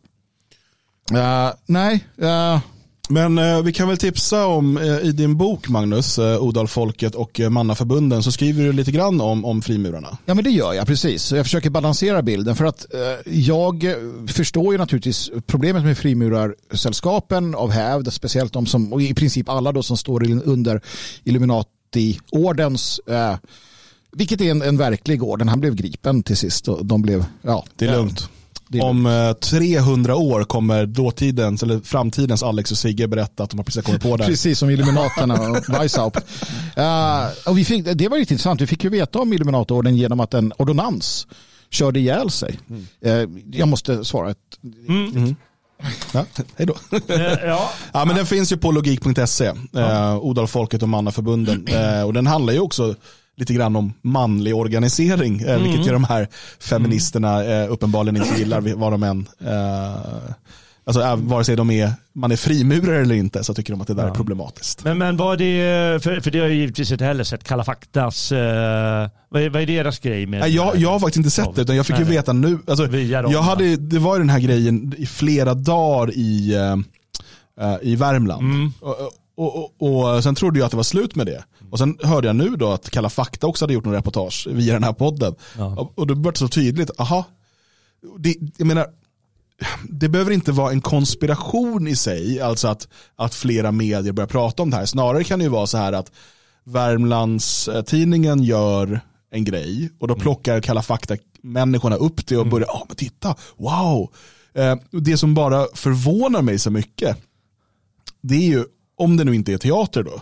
eh, 1.14 1.50
nej. 1.66 2.06
eh, 2.22 2.60
Men 3.12 3.38
eh, 3.38 3.62
vi 3.62 3.74
kan 3.74 3.88
väl 3.88 3.98
tipsa 3.98 4.46
om 4.46 4.78
eh, 4.78 5.00
i 5.00 5.12
din 5.12 5.38
bok 5.38 5.70
Magnus, 5.70 6.20
eh, 6.20 6.44
Odalfolket 6.44 7.16
och 7.16 7.40
eh, 7.40 7.50
Mannaförbunden 7.50 8.24
så 8.24 8.32
skriver 8.32 8.64
du 8.64 8.74
lite 8.74 8.92
grann 8.92 9.22
om, 9.22 9.46
om 9.46 9.62
frimurarna. 9.62 10.18
Ja 10.26 10.34
men 10.34 10.44
det 10.44 10.50
gör 10.50 10.74
jag 10.74 10.88
precis. 10.88 11.24
Så 11.24 11.36
Jag 11.36 11.46
försöker 11.46 11.70
balansera 11.70 12.22
bilden 12.22 12.56
för 12.56 12.66
att 12.66 12.94
eh, 12.94 13.34
jag 13.34 13.84
eh, 13.84 13.94
förstår 14.28 14.74
ju 14.74 14.78
naturligtvis 14.78 15.32
problemet 15.46 15.84
med 15.84 15.98
frimurarsällskapen 15.98 17.56
av 17.56 17.72
hävd, 17.72 18.14
speciellt 18.14 18.54
de 18.54 18.66
som, 18.66 18.94
och 18.94 19.02
i 19.02 19.14
princip 19.14 19.50
alla 19.50 19.72
då 19.72 19.84
som 19.84 19.98
står 19.98 20.32
under 20.46 20.82
Illuminati-ordens, 21.24 23.00
eh, 23.08 23.36
vilket 24.12 24.42
är 24.42 24.52
en, 24.52 24.62
en 24.62 24.78
verklig 24.78 25.24
orden. 25.24 25.48
Han 25.50 25.60
blev 25.60 25.76
gripen 25.76 26.24
till 26.24 26.38
sist 26.38 26.68
och 26.68 26.86
de 26.86 27.02
blev, 27.02 27.26
ja. 27.42 27.66
Det 27.76 27.86
är 27.86 27.92
lugnt. 27.92 28.30
Om 28.82 29.06
eh, 29.06 29.34
300 29.34 30.16
år 30.16 30.44
kommer 30.44 30.86
dåtidens, 30.86 31.64
eller 31.64 31.80
framtidens 31.80 32.44
Alex 32.44 32.72
och 32.72 32.78
Sigge 32.78 33.08
berätta 33.08 33.44
att 33.44 33.50
de 33.50 33.60
har 33.60 33.64
precis 33.64 33.86
kommit 33.86 34.02
på 34.02 34.18
det. 34.18 34.26
Precis 34.26 34.60
som 34.60 34.70
Illuminaterna 34.70 35.34
och 35.34 35.70
Weishaupt. 35.70 36.18
Uh, 36.78 37.48
och 37.50 37.58
vi 37.58 37.66
fick, 37.66 37.86
det 37.86 38.08
var 38.08 38.18
riktigt 38.18 38.32
intressant. 38.32 38.62
Vi 38.62 38.68
fick 38.68 38.84
ju 38.84 38.90
veta 38.90 39.20
om 39.20 39.34
Illuminatororden 39.34 39.98
genom 39.98 40.20
att 40.20 40.34
en 40.34 40.54
ordonnans 40.58 41.28
körde 41.70 42.00
ihjäl 42.00 42.30
sig. 42.30 42.60
Eh, 43.02 43.24
jag 43.52 43.68
måste 43.68 44.06
svara 44.06 44.32
ett... 44.32 44.38
Ja, 46.14 46.26
hej 46.56 46.68
då. 46.68 46.76
Eh, 47.14 47.22
ja. 47.46 47.72
Ja, 47.94 48.06
men 48.06 48.16
den 48.16 48.26
finns 48.26 48.52
ju 48.52 48.58
på 48.58 48.72
logik.se, 48.72 49.46
eh, 49.76 50.18
Odalfolket 50.18 50.84
och 50.84 50.90
Mannaförbunden. 50.90 51.68
Eh, 51.72 52.04
och 52.04 52.14
den 52.14 52.28
handlar 52.28 52.54
ju 52.54 52.60
också 52.60 52.96
lite 53.42 53.54
grann 53.54 53.76
om 53.76 53.94
manlig 54.02 54.56
organisering, 54.56 55.42
eh, 55.42 55.62
vilket 55.62 55.88
ju 55.88 55.92
de 55.92 56.04
här 56.04 56.28
feministerna 56.60 57.44
eh, 57.46 57.72
uppenbarligen 57.72 58.24
inte 58.24 58.40
gillar, 58.40 58.62
vad 58.76 58.92
de 58.92 59.04
än 59.04 59.28
eh, 59.40 59.96
Alltså 60.84 61.16
vare 61.16 61.44
sig 61.44 61.56
de 61.56 61.72
är, 61.72 61.94
man 62.14 62.32
är 62.32 62.36
frimurare 62.36 63.02
eller 63.02 63.16
inte 63.16 63.44
så 63.44 63.54
tycker 63.54 63.74
de 63.74 63.82
att 63.82 63.88
det 63.88 63.94
där 63.94 64.08
är 64.08 64.12
problematiskt. 64.12 64.84
Men, 64.84 64.98
men 64.98 65.18
vad 65.18 65.42
är 65.42 65.46
det, 65.46 66.04
för, 66.04 66.20
för 66.20 66.32
det 66.32 66.40
har 66.40 66.46
jag 66.46 66.56
givetvis 66.56 66.92
inte 66.92 67.06
heller 67.06 67.24
sett, 67.24 67.44
Kalla 67.44 67.64
faktas, 67.64 68.32
eh, 68.32 69.10
vad, 69.30 69.42
är, 69.42 69.50
vad 69.50 69.62
är 69.62 69.66
deras 69.66 70.00
grej 70.00 70.26
med 70.26 70.50
jag, 70.50 70.78
jag 70.78 70.90
har 70.90 71.00
faktiskt 71.00 71.18
inte 71.18 71.30
sett 71.30 71.56
det 71.56 71.62
utan 71.62 71.76
jag 71.76 71.86
fick 71.86 72.00
ju 72.00 72.04
Nej. 72.04 72.14
veta 72.14 72.34
nu. 72.34 72.60
Alltså, 72.68 72.88
dem, 72.88 73.32
jag 73.32 73.42
hade, 73.42 73.76
det 73.76 74.00
var 74.00 74.16
ju 74.16 74.20
den 74.20 74.30
här 74.30 74.40
grejen 74.40 74.94
i 74.98 75.06
flera 75.06 75.54
dagar 75.54 76.12
i, 76.14 76.56
eh, 77.62 77.76
i 77.82 77.96
Värmland. 77.96 78.42
Mm. 78.42 78.74
Och, 78.80 79.12
och, 79.36 79.58
och, 79.58 79.82
och 79.82 80.24
sen 80.24 80.36
trodde 80.36 80.60
jag 80.60 80.66
att 80.66 80.72
det 80.72 80.78
var 80.78 80.84
slut 80.84 81.16
med 81.16 81.26
det. 81.26 81.44
Och 81.72 81.78
sen 81.78 81.98
hörde 82.04 82.28
jag 82.28 82.36
nu 82.36 82.56
då 82.56 82.72
att 82.72 82.90
Kalla 82.90 83.10
fakta 83.10 83.48
också 83.48 83.64
hade 83.66 83.74
gjort 83.74 83.86
någon 83.86 83.94
reportage 83.94 84.48
via 84.52 84.74
den 84.74 84.84
här 84.84 84.94
podden. 84.94 85.36
Ja. 85.58 85.80
Och, 85.80 86.00
och 86.00 86.08
då 86.08 86.16
blev 86.16 86.34
det 86.34 86.40
så 86.40 86.48
tydligt, 86.48 86.92
aha, 87.00 87.26
det, 88.20 88.36
jag 88.58 88.68
menar, 88.68 88.88
det 89.90 90.10
behöver 90.10 90.32
inte 90.32 90.52
vara 90.52 90.72
en 90.72 90.82
konspiration 90.82 91.88
i 91.88 91.96
sig, 91.96 92.42
alltså 92.42 92.68
att, 92.68 92.88
att 93.16 93.36
flera 93.36 93.72
medier 93.72 94.14
börjar 94.14 94.28
prata 94.28 94.64
om 94.64 94.70
det 94.70 94.78
här. 94.78 94.86
Snarare 94.86 95.24
kan 95.24 95.40
det 95.40 95.44
ju 95.44 95.52
vara 95.52 95.68
så 95.68 95.78
här 95.78 95.94
att 95.94 96.12
Värmlandstidningen 96.64 98.44
gör 98.44 99.02
en 99.32 99.44
grej 99.44 99.90
och 100.00 100.08
då 100.08 100.16
plockar 100.16 100.62
Kalla 100.62 100.82
fakta-människorna 100.82 101.96
upp 101.96 102.28
det 102.28 102.38
och 102.38 102.48
börjar, 102.48 102.68
ja 102.68 102.86
men 102.88 102.98
titta, 102.98 103.36
wow. 103.58 104.14
Eh, 104.54 104.76
det 104.92 105.18
som 105.18 105.34
bara 105.34 105.68
förvånar 105.74 106.42
mig 106.42 106.60
så 106.60 106.72
mycket, 106.72 107.18
det 108.22 108.36
är 108.36 108.48
ju, 108.48 108.66
om 109.02 109.18
det 109.18 109.24
nu 109.24 109.36
inte 109.36 109.54
är 109.54 109.58
teater 109.58 110.04
då, 110.04 110.22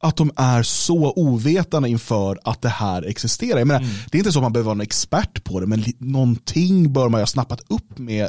att 0.00 0.16
de 0.16 0.30
är 0.36 0.62
så 0.62 1.12
ovetande 1.16 1.88
inför 1.88 2.38
att 2.44 2.62
det 2.62 2.68
här 2.68 3.02
existerar. 3.08 3.58
Jag 3.58 3.68
menar, 3.68 3.86
Det 4.10 4.16
är 4.16 4.18
inte 4.18 4.32
så 4.32 4.38
att 4.38 4.42
man 4.42 4.52
behöver 4.52 4.66
vara 4.66 4.74
en 4.76 4.80
expert 4.80 5.44
på 5.44 5.60
det, 5.60 5.66
men 5.66 5.84
någonting 5.98 6.92
bör 6.92 7.08
man 7.08 7.18
ju 7.18 7.22
ha 7.22 7.26
snappat 7.26 7.60
upp 7.68 7.98
med. 7.98 8.28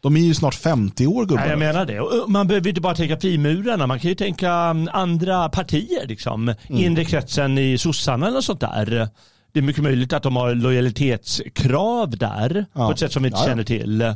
De 0.00 0.16
är 0.16 0.20
ju 0.20 0.34
snart 0.34 0.54
50 0.54 1.06
år 1.06 1.24
gubbarna. 1.26 1.40
Nej, 1.40 1.50
jag 1.50 1.58
menar 1.58 1.86
det. 1.86 2.28
Man 2.28 2.46
behöver 2.48 2.68
inte 2.68 2.80
bara 2.80 2.94
tänka 2.94 3.20
frimurarna, 3.20 3.86
man 3.86 4.00
kan 4.00 4.08
ju 4.08 4.14
tänka 4.14 4.52
mm, 4.52 4.88
andra 4.92 5.48
partier. 5.48 6.06
Liksom. 6.06 6.42
Mm. 6.48 6.56
Inre 6.68 7.04
kretsen 7.04 7.58
i 7.58 7.78
sossarna 7.78 8.26
eller 8.28 8.40
sånt 8.40 8.60
där. 8.60 9.08
Det 9.52 9.58
är 9.58 9.62
mycket 9.62 9.82
möjligt 9.82 10.12
att 10.12 10.22
de 10.22 10.36
har 10.36 10.54
lojalitetskrav 10.54 12.10
där 12.18 12.66
Ja. 12.72 12.86
på 12.86 12.92
ett 12.92 12.98
sätt 12.98 13.12
som 13.12 13.22
vi 13.22 13.26
inte 13.26 13.38
Ja, 13.38 13.42
ja. 13.44 13.48
känner 13.48 13.64
till. 13.64 14.14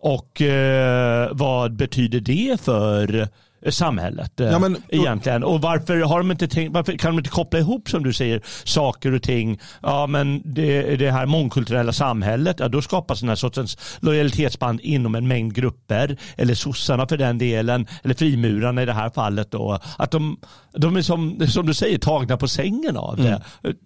Och 0.00 0.42
eh, 0.42 1.28
vad 1.32 1.76
betyder 1.76 2.20
det 2.20 2.60
för 2.60 3.20
eh, 3.62 3.70
samhället 3.70 4.40
eh, 4.40 4.46
Ja, 4.46 4.58
men- 4.58 4.76
egentligen? 4.88 5.44
Och 5.44 5.60
varför, 5.60 5.96
har 6.00 6.18
de 6.18 6.30
inte 6.30 6.48
tänkt, 6.48 6.72
varför 6.72 6.92
kan 6.92 7.10
de 7.12 7.18
inte 7.18 7.30
koppla 7.30 7.58
ihop 7.58 7.88
som 7.90 8.02
du 8.02 8.12
säger 8.12 8.42
saker 8.64 9.14
och 9.14 9.22
ting? 9.22 9.60
Ja 9.82 10.06
men 10.06 10.42
det, 10.44 10.96
det 10.96 11.10
här 11.10 11.26
mångkulturella 11.26 11.92
samhället, 11.92 12.56
ja, 12.58 12.68
då 12.68 12.82
skapas 12.82 13.20
den 13.20 13.28
här 13.28 13.36
sortens 13.36 13.78
lojalitetsband 14.00 14.80
inom 14.80 15.14
en 15.14 15.28
mängd 15.28 15.54
grupper. 15.54 16.16
Eller 16.36 16.54
sossarna 16.54 17.06
för 17.08 17.16
den 17.16 17.38
delen, 17.38 17.86
eller 18.02 18.14
frimurarna 18.14 18.82
i 18.82 18.86
det 18.86 18.92
här 18.92 19.10
fallet. 19.10 19.50
Då, 19.50 19.78
att 19.98 20.10
de, 20.10 20.36
de 20.72 20.96
är 20.96 21.02
som, 21.02 21.46
som 21.48 21.66
du 21.66 21.74
säger 21.74 21.98
tagna 21.98 22.36
på 22.36 22.48
sängen 22.48 22.96
av 22.96 23.16
det. 23.16 23.42
Mm. 23.64 23.76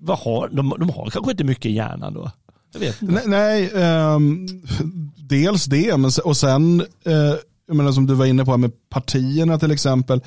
Vad 0.00 0.18
har, 0.18 0.48
de, 0.48 0.74
de 0.78 0.90
har 0.90 1.10
kanske 1.10 1.30
inte 1.30 1.44
mycket 1.44 1.66
i 1.66 1.72
hjärnan 1.72 2.14
då. 2.14 2.30
Jag 2.72 2.80
vet 2.80 3.02
inte. 3.02 3.14
Nej, 3.14 3.70
nej 3.72 3.84
um, 4.14 4.46
dels 5.16 5.64
det, 5.64 5.96
men, 5.96 6.10
och 6.24 6.36
sen, 6.36 6.80
uh, 7.06 7.34
jag 7.66 7.76
menar, 7.76 7.92
som 7.92 8.06
du 8.06 8.14
var 8.14 8.26
inne 8.26 8.44
på 8.44 8.50
här 8.50 8.58
med 8.58 8.72
partierna 8.90 9.58
till 9.58 9.70
exempel. 9.70 10.20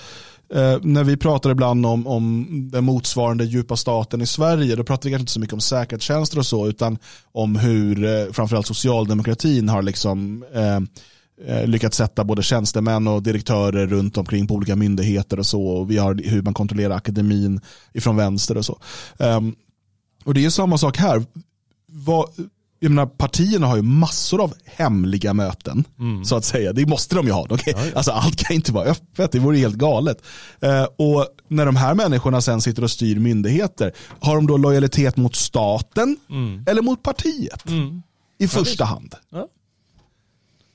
Uh, 0.55 0.77
när 0.81 1.03
vi 1.03 1.17
pratar 1.17 1.49
ibland 1.49 1.85
om, 1.85 2.07
om 2.07 2.47
den 2.71 2.83
motsvarande 2.83 3.45
djupa 3.45 3.75
staten 3.75 4.21
i 4.21 4.25
Sverige, 4.25 4.75
då 4.75 4.83
pratar 4.83 5.03
vi 5.03 5.11
kanske 5.11 5.21
inte 5.21 5.31
så 5.31 5.39
mycket 5.39 5.53
om 5.53 5.61
säkerhetstjänster 5.61 6.39
och 6.39 6.45
så, 6.45 6.67
utan 6.67 6.97
om 7.31 7.55
hur 7.55 8.03
uh, 8.03 8.31
framförallt 8.31 8.67
socialdemokratin 8.67 9.69
har 9.69 9.81
liksom 9.81 10.45
ehm, 10.53 10.87
lyckats 11.65 11.97
sätta 11.97 12.23
både 12.23 12.43
tjänstemän 12.43 13.07
och 13.07 13.23
direktörer 13.23 13.87
runt 13.87 14.17
omkring 14.17 14.47
på 14.47 14.53
olika 14.53 14.75
myndigheter 14.75 15.39
och 15.39 15.45
så. 15.45 15.63
Och 15.63 15.91
vi 15.91 15.97
har 15.97 16.29
hur 16.29 16.41
man 16.41 16.53
kontrollerar 16.53 16.95
akademin 16.95 17.61
ifrån 17.93 18.17
vänster 18.17 18.57
och 18.57 18.65
så. 18.65 18.79
Um, 19.17 19.55
och 20.23 20.33
det 20.33 20.45
är 20.45 20.49
samma 20.49 20.77
sak 20.77 20.97
här. 20.97 21.25
Vad, 21.91 22.29
jag 22.79 22.89
menar, 22.89 23.05
partierna 23.05 23.67
har 23.67 23.75
ju 23.75 23.81
massor 23.81 24.43
av 24.43 24.53
hemliga 24.65 25.33
möten, 25.33 25.83
så 26.25 26.35
att 26.35 26.45
säga. 26.45 26.73
Det 26.73 26.85
måste 26.85 27.15
de 27.15 27.25
ju 27.25 27.31
ha. 27.31 27.45
De 27.47 27.57
kan, 27.57 27.73
Alltså, 27.95 28.11
allt 28.11 28.35
kan 28.35 28.55
inte 28.55 28.71
vara 28.71 28.85
öppet, 28.85 29.31
det 29.31 29.39
vore 29.39 29.57
helt 29.57 29.75
galet. 29.75 30.21
Eh, 30.59 30.83
och 30.83 31.27
när 31.47 31.65
de 31.65 31.75
här 31.75 31.93
människorna 31.93 32.41
sen 32.41 32.61
sitter 32.61 32.83
och 32.83 32.91
styr 32.91 33.19
myndigheter, 33.19 33.93
har 34.19 34.35
de 34.35 34.47
då 34.47 34.57
lojalitet 34.57 35.17
mot 35.17 35.35
staten 35.35 36.17
eller 36.67 36.81
mot 36.81 37.03
partiet? 37.03 37.63
I 38.37 38.47
första 38.47 38.85
hand. 38.85 39.15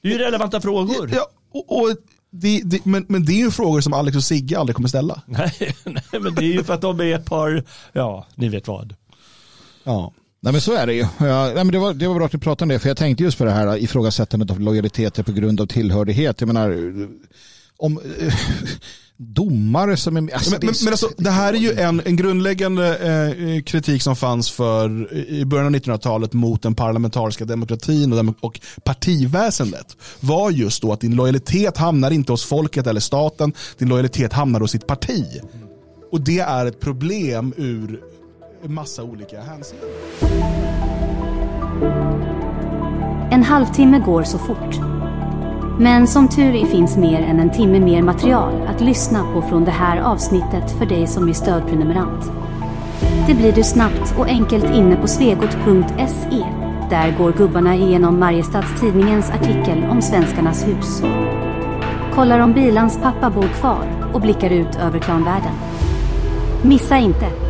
Det 0.03 0.09
är 0.09 0.13
ju 0.13 0.19
relevanta 0.19 0.61
frågor. 0.61 1.11
Ja, 1.15 1.27
och, 1.53 1.81
och 1.83 1.97
det, 2.31 2.61
det, 2.65 2.85
men, 2.85 3.07
men 3.09 3.25
det 3.25 3.33
är 3.33 3.39
ju 3.45 3.51
frågor 3.51 3.81
som 3.81 3.93
Alex 3.93 4.17
och 4.17 4.25
Sigge 4.25 4.59
aldrig 4.59 4.77
kommer 4.77 4.89
ställa. 4.89 5.23
Nej, 5.27 5.53
nej, 5.85 6.03
men 6.21 6.35
det 6.35 6.45
är 6.45 6.53
ju 6.53 6.65
för 6.65 6.75
att 6.75 6.81
de 6.81 7.01
är 7.01 7.15
ett 7.15 7.25
par, 7.25 7.65
ja, 7.93 8.27
ni 8.35 8.49
vet 8.49 8.69
vad. 8.69 8.95
Ja. 9.85 10.13
Nej 10.47 10.53
men 10.53 10.61
så 10.61 10.73
är 10.73 10.87
det 10.87 10.95
ju. 10.95 11.07
Ja, 11.19 11.45
nej, 11.45 11.55
men 11.55 11.69
det, 11.69 11.79
var, 11.79 11.95
det 11.95 12.09
var 12.09 12.15
bra 12.15 12.27
att 12.27 12.33
du 12.33 12.39
pratade 12.39 12.65
om 12.65 12.69
det, 12.69 12.79
för 12.79 12.89
jag 12.89 12.97
tänkte 12.97 13.25
just 13.25 13.39
på 13.39 13.45
det 13.45 13.51
här 13.51 13.77
ifrågasättandet 13.77 14.51
av 14.51 14.61
lojaliteter 14.61 15.23
på 15.23 15.33
grund 15.33 15.61
av 15.61 15.67
tillhörighet. 15.67 16.41
Jag 16.41 16.47
menar, 16.47 16.71
om 17.77 18.01
eh, 18.21 18.35
domare 19.17 19.97
som 19.97 20.17
är... 20.17 20.35
Alltså, 20.35 20.51
men, 20.51 20.61
men, 20.63 20.75
men 20.85 20.93
alltså, 20.93 21.11
det 21.17 21.31
här 21.31 21.53
är 21.53 21.59
ju 21.59 21.73
en, 21.73 22.03
en 22.05 22.17
grundläggande 22.17 22.97
eh, 22.99 23.63
kritik 23.63 24.03
som 24.03 24.17
fanns 24.17 24.51
för 24.51 25.13
i 25.15 25.45
början 25.45 25.67
av 25.67 25.73
1900-talet 25.81 26.33
mot 26.33 26.63
den 26.63 26.75
parlamentariska 26.75 27.45
demokratin 27.45 28.13
och, 28.13 28.17
dem- 28.17 28.35
och 28.41 28.61
partiväsendet 28.85 29.97
var 30.21 30.51
just 30.51 30.83
då 30.83 30.93
att 30.93 31.01
din 31.01 31.17
lojalitet 31.17 31.77
hamnar 31.77 32.11
inte 32.11 32.33
hos 32.33 32.45
folket 32.45 32.87
eller 32.87 33.01
staten, 33.01 33.53
din 33.79 33.89
lojalitet 33.89 34.33
hamnar 34.33 34.61
hos 34.61 34.73
ditt 34.73 34.87
parti. 34.87 35.25
Och 36.13 36.21
det 36.21 36.39
är 36.39 36.67
ett 36.67 36.81
problem 36.81 37.55
ur 37.57 38.01
massa 38.63 39.03
olika 39.03 39.41
hänseenden. 39.41 39.89
En 43.31 43.43
halvtimme 43.43 43.99
går 43.99 44.23
så 44.23 44.39
fort. 44.39 44.77
Men 45.79 46.07
som 46.07 46.29
tur 46.29 46.55
är 46.55 46.67
finns 46.67 46.97
mer 46.97 47.23
än 47.23 47.41
en 47.41 47.51
timme 47.51 47.81
mer 47.81 48.03
material 48.03 48.67
att 48.67 48.81
lyssna 48.81 49.33
på 49.33 49.43
från 49.43 49.65
det 49.65 49.71
här 49.71 50.01
avsnittet 50.01 50.79
för 50.79 50.87
dig 50.87 51.07
som 51.07 51.29
är 51.29 51.33
stödprenumerant. 51.33 52.25
Det 53.27 53.35
blir 53.35 53.53
du 53.53 53.63
snabbt 53.63 54.15
och 54.19 54.27
enkelt 54.27 54.65
inne 54.65 54.97
på 54.97 55.09
svegot.se. 55.09 56.45
Där 56.91 57.19
går 57.19 57.33
gubbarna 57.33 57.75
igenom 57.75 58.23
Mariestads-Tidningens 58.23 59.31
artikel 59.31 59.85
om 59.91 60.03
svenskarnas 60.03 60.67
hus. 60.67 61.03
Kollar 62.15 62.39
om 62.39 62.53
Bilans 62.53 62.99
pappa 63.03 63.31
bor 63.31 63.49
kvar 63.49 64.11
och 64.15 64.21
blickar 64.21 64.51
ut 64.51 64.77
över 64.77 64.99
klanvärlden. 64.99 65.53
Missa 66.63 66.97
inte! 66.97 67.46